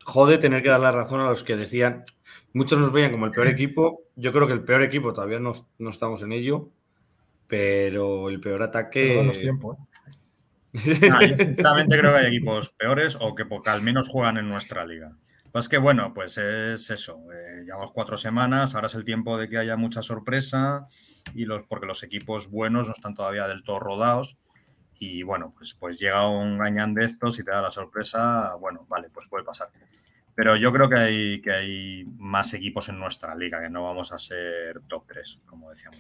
[0.03, 2.05] jode tener que dar la razón a los que decían,
[2.53, 5.53] muchos nos veían como el peor equipo, yo creo que el peor equipo todavía no,
[5.79, 6.69] no estamos en ello,
[7.47, 9.15] pero el peor ataque...
[9.15, 9.77] Dan los tiempos.
[9.77, 9.83] ¿eh?
[11.11, 14.47] Ah, yo sinceramente creo que hay equipos peores o que porque al menos juegan en
[14.49, 15.17] nuestra liga.
[15.51, 17.19] Pues que bueno, pues es eso.
[17.31, 20.87] eh, llevamos cuatro semanas, ahora es el tiempo de que haya mucha sorpresa
[21.33, 24.37] y los, porque los equipos buenos no están todavía del todo rodados.
[24.99, 28.85] Y bueno, pues, pues llega un gañán de estos y te da la sorpresa, bueno,
[28.89, 29.69] vale, pues puede pasar.
[30.33, 34.11] Pero yo creo que hay, que hay más equipos en nuestra liga, que no vamos
[34.11, 35.99] a ser top 3, como decíamos.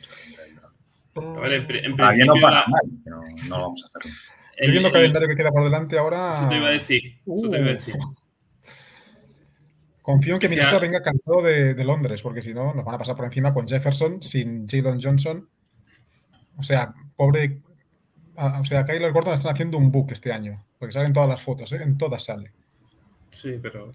[1.15, 4.15] A ver, en, Para principio, para mal, pero no vamos a hacerlo.
[4.59, 6.39] Yo viendo el calendario que queda por delante ahora.
[6.39, 7.03] Eso te iba a decir.
[7.25, 7.95] Eso te iba a decir.
[7.95, 8.15] Uh.
[10.01, 10.49] Confío en que.
[10.49, 13.53] Minnesota venga cansado de, de Londres, porque si no, nos van a pasar por encima
[13.53, 15.49] con Jefferson sin Jalen Johnson.
[16.57, 17.61] O sea, pobre.
[18.37, 21.41] Ah, O sea, Kyler Gordon están haciendo un book este año, porque salen todas las
[21.41, 21.81] fotos, ¿eh?
[21.83, 22.51] en todas sale.
[23.33, 23.91] Sí, pero.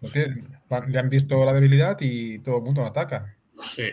[0.88, 3.37] Le han visto la debilidad y todo el mundo lo ataca.
[3.59, 3.85] Sí.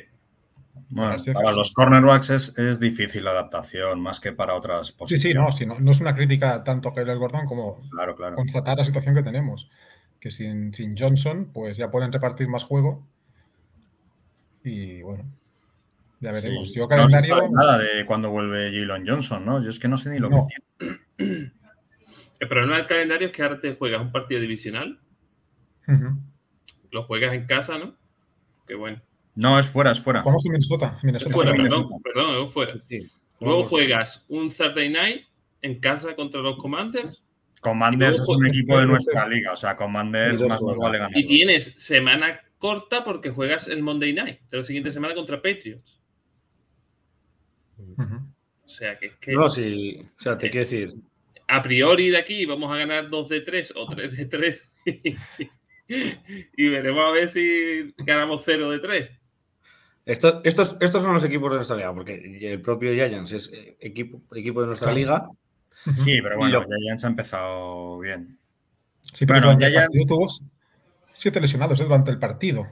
[0.91, 5.55] Bueno, Para los cornerbacks es, es difícil la adaptación, más que para otras Sí, posiciones.
[5.55, 8.35] sí, no, sí, no, no es una crítica tanto a Kyler Gordon como Claro, claro.
[8.35, 9.69] constatar la situación que tenemos.
[10.19, 13.05] Que sin, sin Johnson, pues ya pueden repartir más juego.
[14.63, 15.25] Y bueno,
[16.19, 16.43] ya Sí.
[16.47, 16.73] veremos.
[16.73, 19.63] Yo No se sabe nada de cuándo vuelve Jalen Johnson, ¿no?
[19.63, 20.47] Yo es que no sé ni lo No.
[20.47, 21.51] que tiene.
[22.39, 24.99] El problema del calendario es que ahora te juegas un partido divisional,
[26.91, 27.95] lo juegas en casa, ¿no?
[28.67, 29.01] Qué bueno.
[29.35, 30.21] No, es fuera, es fuera.
[30.21, 30.99] Jugamos en Minnesota.
[31.03, 32.73] Minnesota Es fuera, perdón, perdón, es fuera.
[32.89, 33.09] Sí.
[33.39, 35.25] Luego juegas un Saturday night
[35.61, 37.21] en casa contra los Commanders
[37.61, 41.17] Commanders es un equipo de nuestra liga, o sea, Commanders más nos vale ganar.
[41.17, 45.98] y tienes semana corta porque juegas el Monday night de la siguiente semana contra Patriots.
[47.97, 50.05] O sea que es que No, sí.
[50.17, 50.93] O sea, te quiero decir.
[51.47, 54.61] a priori de aquí vamos a ganar 2 de 3 o 3 de 3
[56.57, 59.09] y veremos a ver si ganamos 0 de 3.
[60.05, 63.77] Estos, estos, estos son los equipos de nuestra liga, porque el propio Giants es eh,
[63.79, 65.29] equipo, equipo de nuestra liga.
[65.95, 68.37] Sí, pero bueno, Lo- Giants ha empezado bien.
[69.13, 69.69] Sí, pero Bueno,
[70.07, 70.25] tuvo
[71.13, 71.83] siete lesionados ¿eh?
[71.83, 72.67] durante el partido.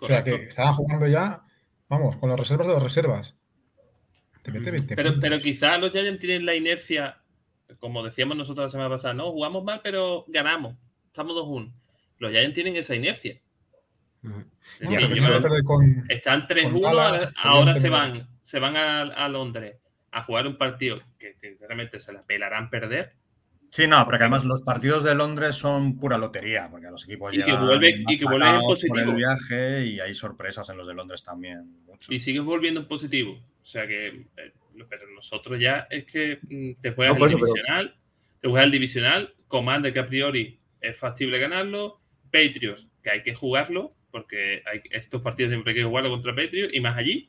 [0.00, 1.42] O sea que estaban jugando ya,
[1.88, 3.35] vamos, con las reservas de las reservas.
[4.46, 5.22] Te mete 20 Pero, puntos.
[5.28, 7.18] pero quizás los Giants tienen la inercia,
[7.80, 10.74] como decíamos nosotros la semana pasada, no, jugamos mal, pero ganamos.
[11.06, 11.72] Estamos 2-1.
[12.18, 13.40] Los Giants tienen esa inercia.
[14.80, 19.76] Llevan- con- están 3-1, con Dallas, ahora, se van, se van a, a Londres
[20.10, 23.12] a jugar un partido que sinceramente se la pelarán perder
[23.70, 27.34] Sí, no, pero que además los partidos de Londres son pura lotería, porque los equipos
[27.34, 29.12] Y que vuelven- y que vuelven en por el positivo.
[29.12, 31.82] viaje y hay sorpresas en los de Londres también.
[31.84, 32.12] mucho.
[32.12, 33.38] y sigues volviendo en positivo.
[33.66, 34.52] O sea que, eh,
[34.88, 37.96] pero nosotros ya es que mm, te juegas No, el eso, pero- divisional,
[38.40, 42.00] te juegas el divisional, Commander que a priori es factible ganarlo,
[42.30, 46.72] Patriots que hay que jugarlo, porque hay, estos partidos siempre hay que jugarlo contra Patriots
[46.72, 47.28] y más allí.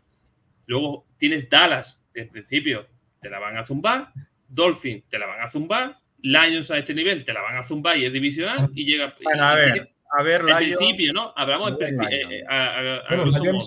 [0.68, 2.88] Luego tienes Dallas, que en principio
[3.20, 4.12] te la van a zumbar,
[4.48, 7.98] Dolphins te la van a zumbar, Lions a este nivel te la van a zumbar
[7.98, 9.16] y es divisional y llega...
[9.24, 11.34] Bueno, a y- ver, a ver, en Lions- principio, ¿no?
[11.36, 13.60] Hablamos en a ver, principio,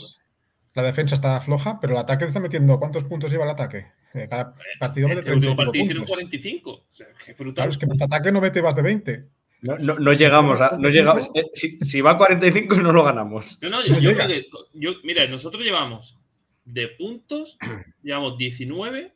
[0.81, 2.79] la defensa está floja, pero el ataque está metiendo.
[2.79, 3.87] ¿Cuántos puntos lleva el ataque?
[4.15, 6.17] Eh, Cada partido mete Este último 30 partido hicieron puntos.
[6.17, 6.71] 45.
[6.71, 7.07] O sea,
[7.39, 7.55] brutal.
[7.55, 9.25] Claro, es que nuestro ataque no mete más de 20.
[9.63, 10.77] No, no- no llegamos a.
[10.79, 13.59] No llegamos, si, si va a 45 no lo ganamos.
[13.63, 14.47] No, no, yo, yo creo llegas.
[14.73, 16.17] que- yo- mira, nosotros llevamos
[16.65, 17.59] de puntos,
[18.03, 19.13] llevamos 19,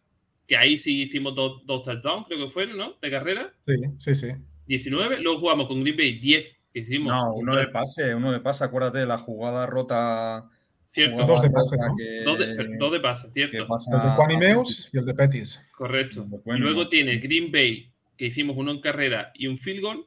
[0.46, 2.94] que ahí sí hicimos dos, dos touchdowns, creo que fueron, ¿no?
[3.00, 3.55] De carrera.
[3.66, 4.29] Sí, sí, sí.
[4.66, 7.12] 19, luego jugamos con Green Bay 10, que hicimos.
[7.12, 10.50] No, uno de pase, uno de pase, acuérdate de la jugada rota.
[10.94, 11.96] Cierto, Dos de pase, ¿no?
[11.96, 13.66] que- dos de, dos de pase, que cierto.
[13.66, 15.61] pasa El de Juan y Meus y el de Petis.
[15.76, 16.24] Correcto.
[16.44, 16.88] Bueno, luego ¿no?
[16.88, 20.07] tiene Green Bay, que hicimos uno en carrera y un field goal.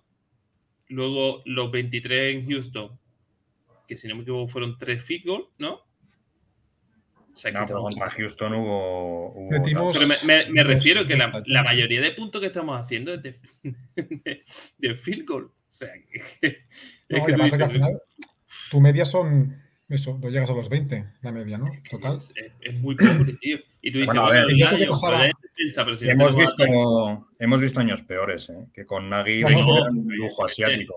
[0.88, 2.98] Luego los 23 en Houston,
[3.86, 5.74] que si no me equivoco fueron tres field goal, ¿no?
[5.74, 9.32] O sea, que No, pero contra Houston hubo.
[9.34, 13.14] hubo Metimos- Pero me, me- me refiero que la, mayoría de puntos que estamos haciendo
[13.14, 14.44] es de, de,
[14.78, 15.44] de field goal.
[15.46, 16.56] O sea, que, es
[17.10, 18.02] No, que tú al final,
[18.72, 19.62] tu media son.
[19.90, 21.72] Eso, no llegas a los 20, la media, ¿no?
[21.90, 22.18] Total.
[22.18, 23.58] Es, es- es muy pobre, tío.
[23.82, 24.46] Y tú dices, Bueno, a ver,
[26.02, 26.66] Hemos visto,
[27.40, 28.68] hemos visto años peores, ¿eh?
[28.74, 30.96] que con Nagy No, 20 no, era un lujo asiático.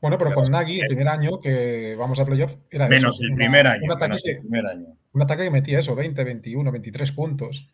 [0.00, 3.24] Bueno, pero Pero con Nagy, el primer año que vamos a playoff, era Menos eso,
[3.24, 3.82] el una- primer año.
[3.84, 4.86] Un ataque, menos el que, primer año.
[5.12, 7.70] un ataque que metía eso, 20, 21, 23 puntos.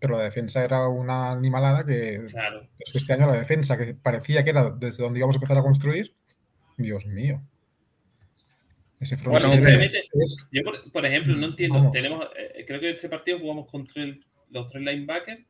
[0.00, 2.68] Pero la defensa era una animalada que Claro.
[2.78, 5.58] es que este año la defensa, que parecía que era desde donde íbamos a empezar
[5.58, 6.14] a construir,
[6.76, 7.42] Dios mío.
[9.00, 11.76] Ese Bueno, es- es- Yo, por, por ejemplo, no entiendo.
[11.78, 11.92] Vamos.
[11.92, 14.18] Tenemos, eh, creo que este partido jugamos contra el-
[14.50, 15.44] los tres linebackers.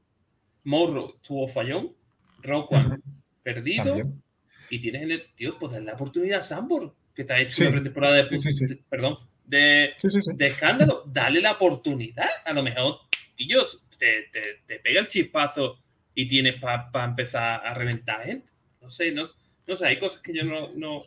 [0.65, 1.95] Morro tuvo fallón.
[2.43, 3.03] Roquan Ujú.
[3.43, 3.85] perdido.
[3.85, 4.23] también.
[4.71, 7.63] Y tienes en el tío, pues la oportunidad a Sambor, que te ha hecho Sí.
[7.63, 9.95] una pretemporada de, Sí, sí, de- perdón, de,
[10.37, 11.05] de escándalo.
[11.07, 12.29] Dale la oportunidad.
[12.45, 12.99] A lo mejor,
[13.39, 15.83] ellos te, te, te pega el chispazo
[16.15, 18.51] y tienes para empezar a reventar gente.
[18.83, 19.25] No sé, no,
[19.67, 21.01] no sé, hay cosas que yo no, no,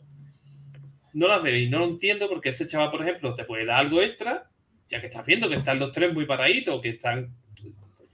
[1.14, 3.80] no las veo y no lo entiendo porque ese chaval, por ejemplo, te puede dar
[3.80, 4.50] algo extra,
[4.90, 7.36] ya que estás viendo que están los tres muy paraditos, que están,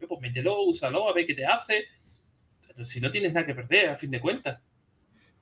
[0.07, 1.85] pues mételo, úsalo, a ver qué te hace.
[2.83, 4.61] Si no tienes nada que perder, a fin de cuentas.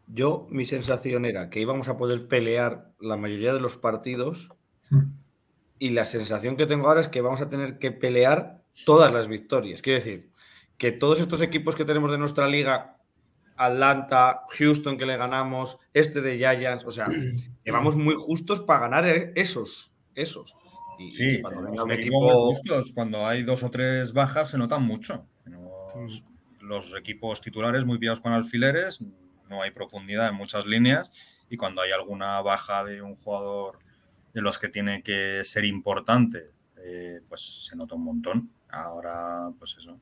[0.08, 4.50] Yo, mi sensación era que íbamos a poder pelear la mayoría de los partidos
[5.80, 9.28] y la sensación que tengo ahora es que vamos a tener que pelear todas las
[9.28, 9.82] victorias.
[9.82, 10.32] Quiero decir,
[10.78, 12.95] que todos estos equipos que tenemos de nuestra liga,
[13.56, 17.08] Atlanta, Houston que le ganamos, este de Giants, o sea,
[17.64, 20.56] que vamos muy justos para ganar eh, esos, esos.
[20.98, 22.92] Y Sí, cuando un equipo justos.
[22.94, 25.26] Cuando hay dos o tres bajas se notan mucho.
[25.44, 26.24] Tenemos
[26.62, 29.02] los equipos titulares muy pillados con alfileres,
[29.50, 31.12] no hay profundidad en muchas líneas
[31.50, 33.80] y cuando hay alguna baja de un jugador
[34.34, 38.52] de los que tiene que ser importante, eh, pues se nota un montón.
[38.70, 40.02] Ahora, pues eso.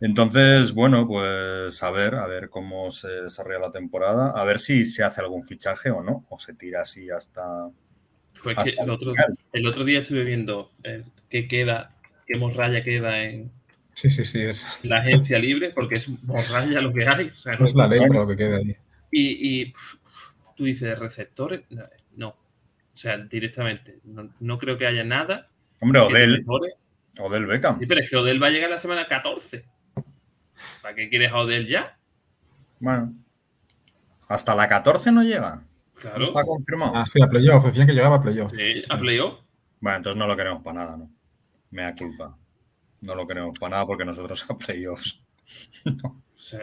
[0.00, 4.86] Entonces, bueno, pues a ver, a ver cómo se desarrolla la temporada, a ver si
[4.86, 7.70] se hace algún fichaje o no, o se tira así hasta...
[8.42, 9.38] Pues Hasta el, el otro, final.
[9.52, 11.94] el otro día estuve viendo eh, qué queda,
[12.26, 13.50] qué morralla queda en
[14.00, 17.28] Sí, sí, sí, es, la agencia libre, porque es morralla lo que hay.
[17.28, 18.74] O sea, no- es la ley lo que queda ahí.
[19.12, 19.74] y,
[20.56, 21.62] tú dices, receptores,
[22.16, 22.28] no.
[22.28, 23.98] O sea, directamente.
[24.04, 25.50] No, no creo que haya nada.
[25.80, 26.46] Hombre, Odell.
[27.18, 27.78] Odell Beckham.
[27.78, 29.64] Sí, pero es que Odell va a llegar la semana 14.
[30.82, 31.96] ¿Para qué quieres a Odell ya?
[32.78, 33.12] Bueno,
[34.28, 35.56] hasta la 14 no llega.
[35.94, 36.24] No Claro.
[36.24, 36.92] está confirmado.
[36.96, 38.52] Ah, sí, a playoff, decían que llegaba a playoff.
[38.56, 39.34] Sí, a playoff.
[39.80, 41.10] Bueno, entonces no lo queremos para nada, ¿no?
[41.70, 42.36] Me da culpa.
[43.02, 45.20] No lo queremos para nada porque nosotros a playoffs.
[46.40, 46.58] O sea,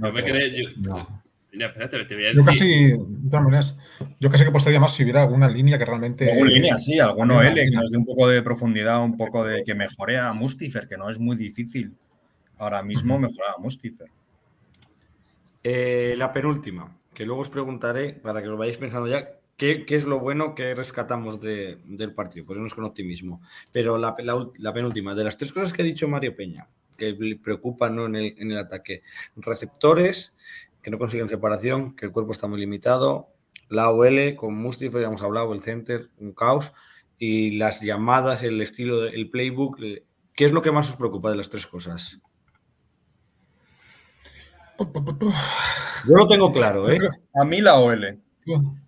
[0.00, 0.60] No yo me quedé.
[0.62, 1.22] Yo, No.
[1.52, 2.44] Mira, espérate, te voy a Yo decir.
[2.46, 3.78] casi, de todas maneras,
[4.20, 6.30] yo casi que apostaría más si hubiera alguna línea que realmente.
[6.30, 9.44] Algún línea, sí, alguno alguna L que nos dé un poco de profundidad, un poco
[9.44, 11.92] de que mejore a Mustifer, que no es muy difícil
[12.60, 14.08] ahora mismo mejorar a Mustifer.
[15.62, 19.96] Eh, la penúltima, que luego os preguntaré para que lo vayáis pensando ya qué, qué
[19.96, 23.42] es lo bueno que rescatamos de- del partido, ponernos con optimismo.
[23.72, 24.14] Pero la,
[24.58, 28.06] la penúltima, de las tres cosas que ha dicho Mario Peña, que le preocupan ¿no?
[28.06, 29.02] en, el, en el ataque,
[29.36, 30.34] receptores
[30.82, 33.28] que no consiguen separación, que el cuerpo está muy limitado,
[33.68, 36.72] la OL con Mustifer, ya hemos hablado, el center, un caos,
[37.18, 40.04] y las llamadas, el estilo, el playbook, eh,
[40.34, 42.18] ¿qué es lo que más os preocupa de las tres cosas?
[46.08, 46.98] Yo lo tengo claro, ¿eh?
[47.34, 48.20] A mí la OL.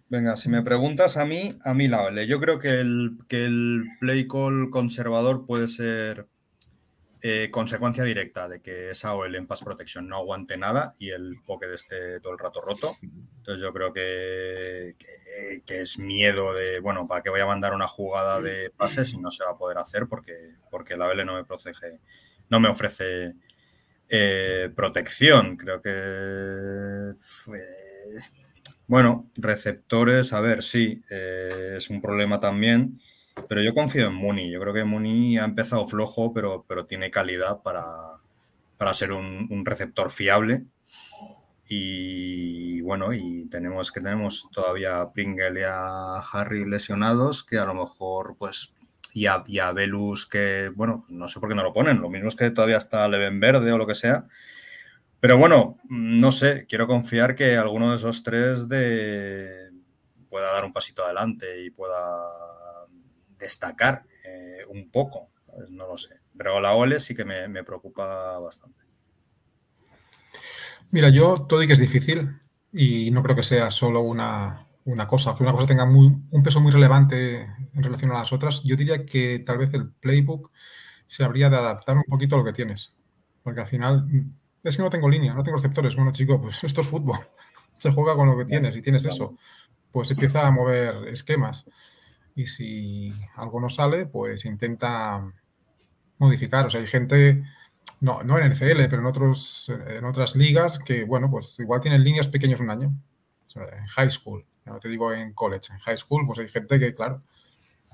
[0.09, 2.27] Venga, si me preguntas a mí, a mí la OL.
[2.27, 6.27] Yo creo que el, que el play call conservador puede ser
[7.23, 11.37] eh, consecuencia directa de que esa OL en pass protection no aguante nada y el
[11.47, 12.97] pocket esté todo el rato roto.
[13.01, 17.75] Entonces yo creo que, que, que es miedo de, bueno, ¿para qué voy a mandar
[17.75, 20.09] una jugada de pases si no se va a poder hacer?
[20.09, 20.33] Porque,
[20.71, 22.01] porque la OL no me protege,
[22.51, 23.35] no me ofrece
[24.13, 25.57] eh, protección.
[25.57, 27.15] Creo que...
[28.87, 33.01] bueno, receptores, a ver, sí, eh, es un problema también,
[33.49, 34.51] pero yo confío en Muni.
[34.51, 37.85] Yo creo que Muni ha empezado flojo, pero, pero tiene calidad para,
[38.77, 40.65] para ser un, un receptor fiable.
[41.69, 47.65] Y bueno, y tenemos que tenemos todavía a Pringle y a Harry lesionados, que a
[47.65, 48.75] lo mejor, pues,
[49.13, 52.01] y a, Velus, que, bueno, no sé por qué no lo ponen.
[52.01, 54.27] Lo mismo es que todavía está Leven Verde o lo que sea.
[55.21, 59.71] Pero bueno, no sé, quiero confiar que alguno de esos tres de...
[60.31, 62.23] pueda dar un pasito adelante y pueda
[63.39, 65.31] destacar eh, un poco.
[65.69, 66.17] No lo sé.
[66.37, 68.83] Pero la OLE sí que me, me preocupa bastante.
[70.91, 72.31] Mira, yo todo y que es difícil
[72.73, 76.43] y no creo que sea solo una, una cosa, que una cosa tenga muy, un
[76.43, 78.63] peso muy relevante en relación a las otras.
[78.63, 80.51] Yo diría que tal vez el playbook
[81.07, 82.95] se habría de adaptar un poquito a lo que tienes.
[83.43, 85.97] Porque al final mm, es que no tengo línea, no tengo receptores.
[85.97, 87.19] Bueno, chico, pues esto es fútbol.
[87.79, 89.37] Se juega con lo que tienes y tienes eso.
[89.91, 91.69] Pues empieza a mover esquemas.
[92.35, 95.27] Y si algo no sale, pues intenta
[96.19, 96.67] modificar.
[96.67, 97.43] O sea, hay gente,
[98.01, 102.05] no, no en NFL, pero en, otros, en otras ligas que, bueno, pues igual tienen
[102.05, 102.93] líneas pequeñas un año.
[103.47, 106.39] O sea, en high school, ya no te digo en college, en high school, pues
[106.39, 107.21] hay gente que, claro,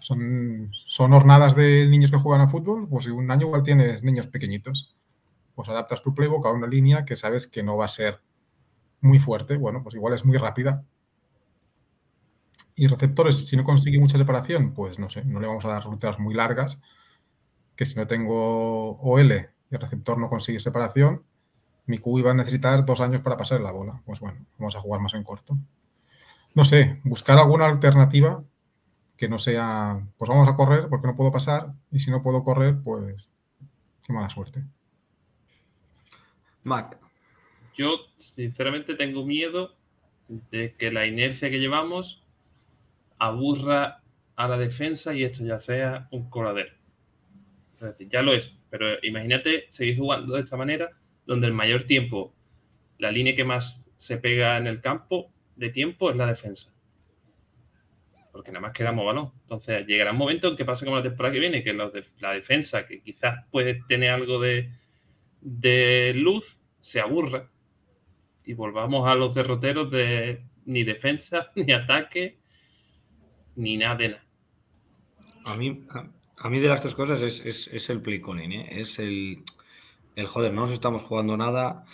[0.00, 4.26] son, son hornadas de niños que juegan a fútbol, pues un año igual tienes niños
[4.26, 4.94] pequeñitos.
[5.54, 8.20] Pues adaptas tu playbook a una línea que sabes que no va a ser
[9.00, 10.84] muy fuerte, bueno, pues igual es muy rápida.
[12.76, 15.84] Y receptores, si no consigue mucha separación, pues no sé, no le vamos a dar
[15.84, 16.80] rutas muy largas,
[17.74, 19.32] que si no tengo OL
[19.70, 21.24] y el receptor no consigue separación,
[21.86, 24.00] mi QI va a necesitar dos años para pasar la bola.
[24.04, 25.56] Pues bueno, vamos a jugar más en corto.
[26.58, 28.42] No sé, buscar alguna alternativa
[29.16, 32.42] que no sea, pues vamos a correr porque no puedo pasar y si no puedo
[32.42, 33.28] correr, pues
[34.02, 34.64] qué mala suerte.
[36.64, 36.98] Mac.
[37.76, 39.76] Yo, sinceramente, tengo miedo
[40.50, 42.24] de que la inercia que llevamos
[43.20, 44.02] aburra
[44.34, 46.74] a la defensa y esto ya sea un coladero.
[47.76, 50.90] Es decir, ya lo es, pero imagínate seguir jugando de esta manera,
[51.24, 52.34] donde el mayor tiempo,
[52.98, 56.72] la línea que más se pega en el campo de tiempo es la defensa.
[58.32, 59.32] Porque nada más quedamos balón.
[59.42, 62.86] Entonces llegará un momento en que pase como la temporada que viene, que la defensa,
[62.86, 64.70] que quizás puede tener algo de,
[65.40, 67.50] de luz, se aburra.
[68.44, 72.38] Y volvamos a los derroteros de ni defensa, ni ataque,
[73.56, 74.24] ni nada de nada.
[75.44, 75.84] A mí,
[76.36, 78.68] a, mí de las tres cosas es, es- es el play ¿eh?
[78.80, 79.42] Es el,
[80.14, 81.84] el joder, no nos estamos jugando nada,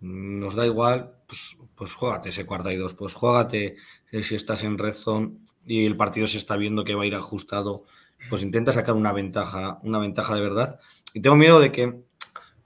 [0.00, 3.76] nos da igual, pues, pues juégate ese cuarta y dos, pues juégate
[4.10, 5.32] eh, si estás en red zone
[5.64, 7.84] y el partido se está viendo que va a ir ajustado,
[8.28, 10.78] pues intenta sacar una ventaja, una ventaja de verdad.
[11.14, 12.02] Y tengo miedo de que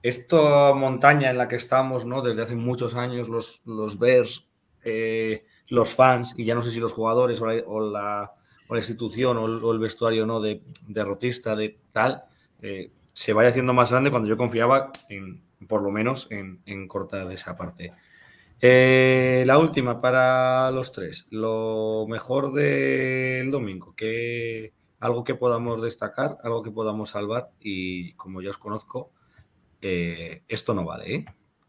[0.03, 2.21] esta montaña en la que estamos, ¿no?
[2.21, 4.47] Desde hace muchos años, los, los Bears,
[4.83, 8.33] eh, los fans, y ya no sé si los jugadores o la, o la-
[8.77, 12.25] institución o el, o el vestuario no de derrotista, de tal,
[12.61, 16.87] eh, se vaya haciendo más grande cuando yo confiaba en, por lo menos, en, en
[16.87, 17.93] cortar esa parte.
[18.59, 26.37] Eh, la última para los tres, lo mejor del domingo, que algo que podamos destacar,
[26.43, 29.11] algo que podamos salvar y como ya os conozco,
[29.81, 31.25] eh, esto no vale, ¿eh?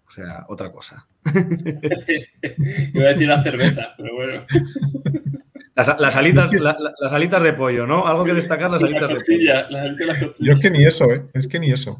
[0.07, 1.07] O sea, otra cosa.
[2.95, 4.47] Iba a decir la cerveza, pero bueno.
[5.79, 8.05] Las, las alitas, la- la- las alitas de pollo, ¿no?
[8.07, 9.19] Algo que destacar, las La alitas de pollo.
[9.21, 10.57] costilla, la gente de las Yo costillas.
[10.57, 11.23] es que ni eso, ¿eh?
[11.35, 11.97] Es que ni eso.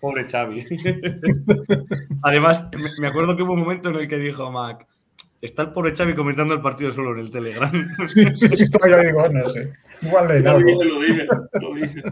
[0.00, 0.64] Pobre Xavi.
[2.22, 2.68] Además,
[3.00, 4.86] me- acuerdo que hubo un momento en el que dijo Mac,
[5.42, 7.70] está el pobre Xavi comentando el partido solo en el Telegram.
[8.06, 9.72] Sí, sí, sí, todavía digo, no sé.
[10.02, 11.26] Igual de Lo dije, lo dije,
[11.60, 12.02] lo dije.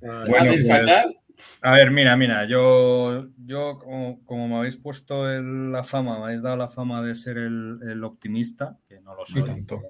[0.00, 1.16] Bueno, A destacar, pues,
[1.62, 6.24] a ver, mira, mira, yo, yo como, como me habéis puesto el- la fama, me
[6.26, 9.44] habéis dado la fama de ser el, el optimista, que no lo soy.
[9.44, 9.80] tanto.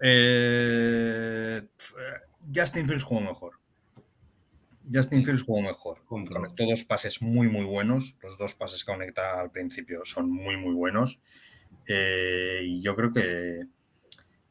[0.00, 1.94] Eh, pf,
[2.54, 3.52] Justin Fields jugó mejor.
[4.92, 6.04] Justin Fields jugó mejor.
[6.04, 8.14] Conectó dos pases muy, muy buenos.
[8.22, 11.20] Los dos pases que conecta al principio son muy, muy buenos.
[11.86, 13.62] Eh, y yo creo que,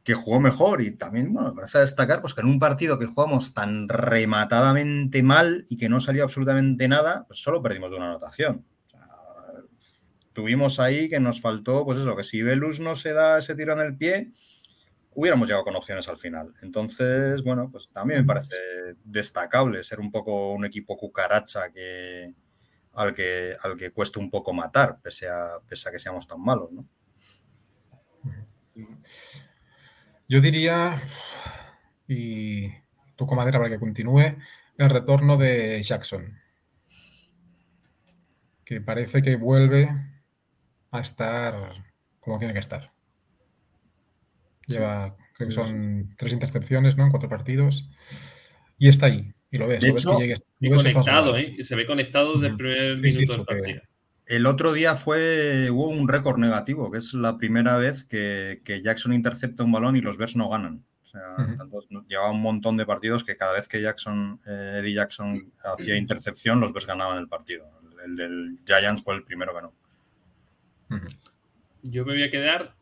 [0.04, 0.82] que jugó mejor.
[0.82, 5.24] Y también, bueno, me parece destacar pues, que en un partido que jugamos tan rematadamente
[5.24, 8.66] mal y que no salió absolutamente nada, pues solo perdimos de una anotación.
[8.86, 9.08] O sea,
[10.34, 13.74] tuvimos ahí que nos faltó, pues eso, que si Velus no se da ese tiro
[13.74, 14.32] en el pie,
[15.16, 16.54] hubiéramos llegado con opciones al final.
[16.62, 18.56] Entonces, bueno, pues también me parece
[19.04, 22.34] destacable ser un poco un equipo cucaracha que
[22.96, 26.42] al que, al que cuesta un poco matar, pese a, pese a que seamos tan
[26.42, 26.88] malos, ¿no?
[30.34, 31.00] Yo diría,
[32.08, 32.70] y
[33.16, 34.36] toco madera para que continúe,
[34.80, 36.40] el retorno de Jackson.
[38.66, 39.92] Que parece que vuelve
[40.90, 41.86] a estar
[42.20, 42.90] como tiene que estar.
[44.66, 47.04] Lleva, creo que son tres intercepciones, ¿no?
[47.04, 47.88] En cuatro partidos.
[48.80, 49.32] Y está ahí.
[49.52, 49.84] Y lo ves.
[49.84, 51.38] Lo hecho, que que está conectado.
[51.38, 51.62] ¿eh?
[51.62, 53.82] Se ve conectado desde el primer Sí, sí, minuto eso del que- partido.
[54.26, 58.82] El otro día fue, hubo un récord negativo, que es la primera vez que, que
[58.82, 60.86] Jackson intercepta un balón y los Bears no ganan.
[61.04, 61.36] O sea,
[62.08, 66.60] llevaba un montón de partidos que cada vez que Jackson, eh, Eddie Jackson hacía intercepción,
[66.60, 67.70] los Bears ganaban el partido.
[68.04, 71.02] El del Giants fue el primero que no.
[71.84, 72.76] Yo me voy a quedar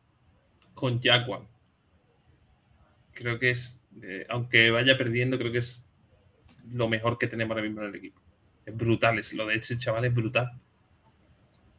[0.74, 1.42] con Jaguar.
[3.14, 5.86] Creo que es, eh, aunque vaya perdiendo, creo que es
[6.72, 8.22] lo mejor que tenemos ahora mismo en el equipo.
[8.66, 10.52] Es brutal, es, lo de ese chaval es brutal.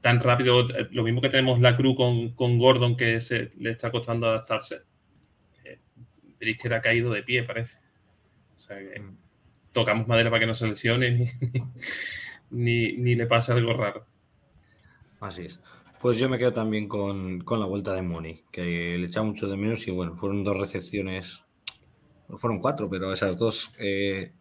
[0.02, 3.90] Tan rápido, lo mismo que tenemos la cruz con, con Gordon, que se, le está
[3.90, 4.82] costando adaptarse.
[5.64, 5.78] Eh,
[6.38, 7.78] Brisker ha caído de pie, parece.
[8.56, 9.00] O sea que
[9.72, 11.26] tocamos madera para que no se lesione ni,
[12.50, 14.04] ni, ni le pase algo raro.
[15.20, 15.60] Así es.
[16.02, 19.46] Pues yo me quedo también con, con la vuelta de Moni, que le echa mucho
[19.46, 21.44] de menos y bueno, fueron dos recepciones,
[22.38, 24.32] fueron cuatro, pero esas dos eh,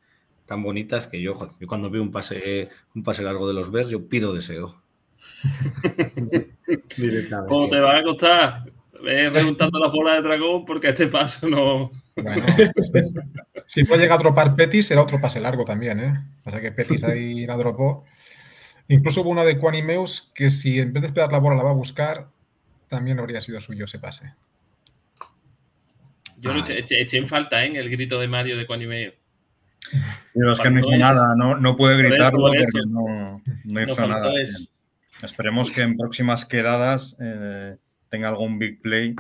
[0.48, 3.70] tan bonitas que yo, joder, yo cuando veo un pase, un pase largo de los
[3.70, 4.81] Bears, yo pido deseo.
[7.48, 8.64] ¿Cómo te va a costar?
[9.04, 11.92] Ve rejuntando las bolas de dragón porque a este paso no.
[12.16, 12.46] Bueno,
[12.76, 13.16] pues es-
[13.66, 16.14] si no llega a dropar Petis, será otro pase largo también, ¿eh?
[16.46, 18.06] O sea que Petis ahí la dropó.
[18.90, 21.72] Incluso hubo una de Quanimeus que si en vez de esperar la bola la va
[21.72, 22.28] a buscar,
[22.90, 24.34] también habría sido suyo ese pase.
[26.38, 27.72] Yo lo eché, eché- en falta ¿eh?
[27.78, 29.14] el grito de Mario de Quanimeo.
[30.34, 32.88] Pero es que no hizo nada, no, no puede Por eso, gritarlo por porque eso.
[32.88, 34.42] no, no No hizo nada.
[34.42, 34.64] eso.
[35.24, 37.78] Esperemos que en próximas quedadas eh,
[38.10, 39.16] tenga algún big play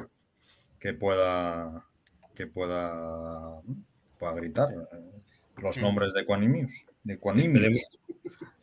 [0.79, 1.85] que pueda
[2.35, 3.61] que pueda,
[4.17, 4.97] pueda gritar eh,
[5.57, 5.81] los Mm.
[5.81, 6.71] nombres de Quanimius.
[7.03, 7.55] De Quanimius.
[7.55, 7.81] Esperemos,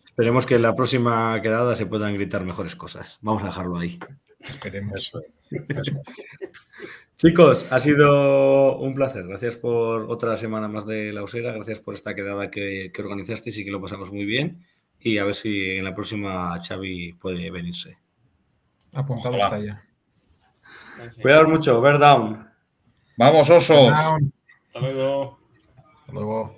[0.06, 3.18] esperemos que en la próxima quedada se puedan gritar mejores cosas.
[3.22, 3.98] Vamos a dejarlo ahí.
[4.40, 4.94] Esperemos.
[4.96, 5.92] Eso es, eso es.
[7.16, 9.26] Chicos, ha sido un placer.
[9.26, 11.52] Gracias por otra semana más de la Usera.
[11.52, 14.64] Gracias por esta quedada que, que organizasteis y que lo pasamos muy bien.
[15.00, 17.98] Y a ver si en la próxima Xavi puede venirse.
[18.94, 19.58] Apuntado Ojalá.
[19.58, 19.84] está ya.
[21.22, 22.48] Cuidado mucho, ver down.
[23.16, 23.92] ¡Vamos, osos!
[23.92, 24.32] Down.
[24.66, 25.38] Hasta luego.
[26.00, 26.57] Hasta luego.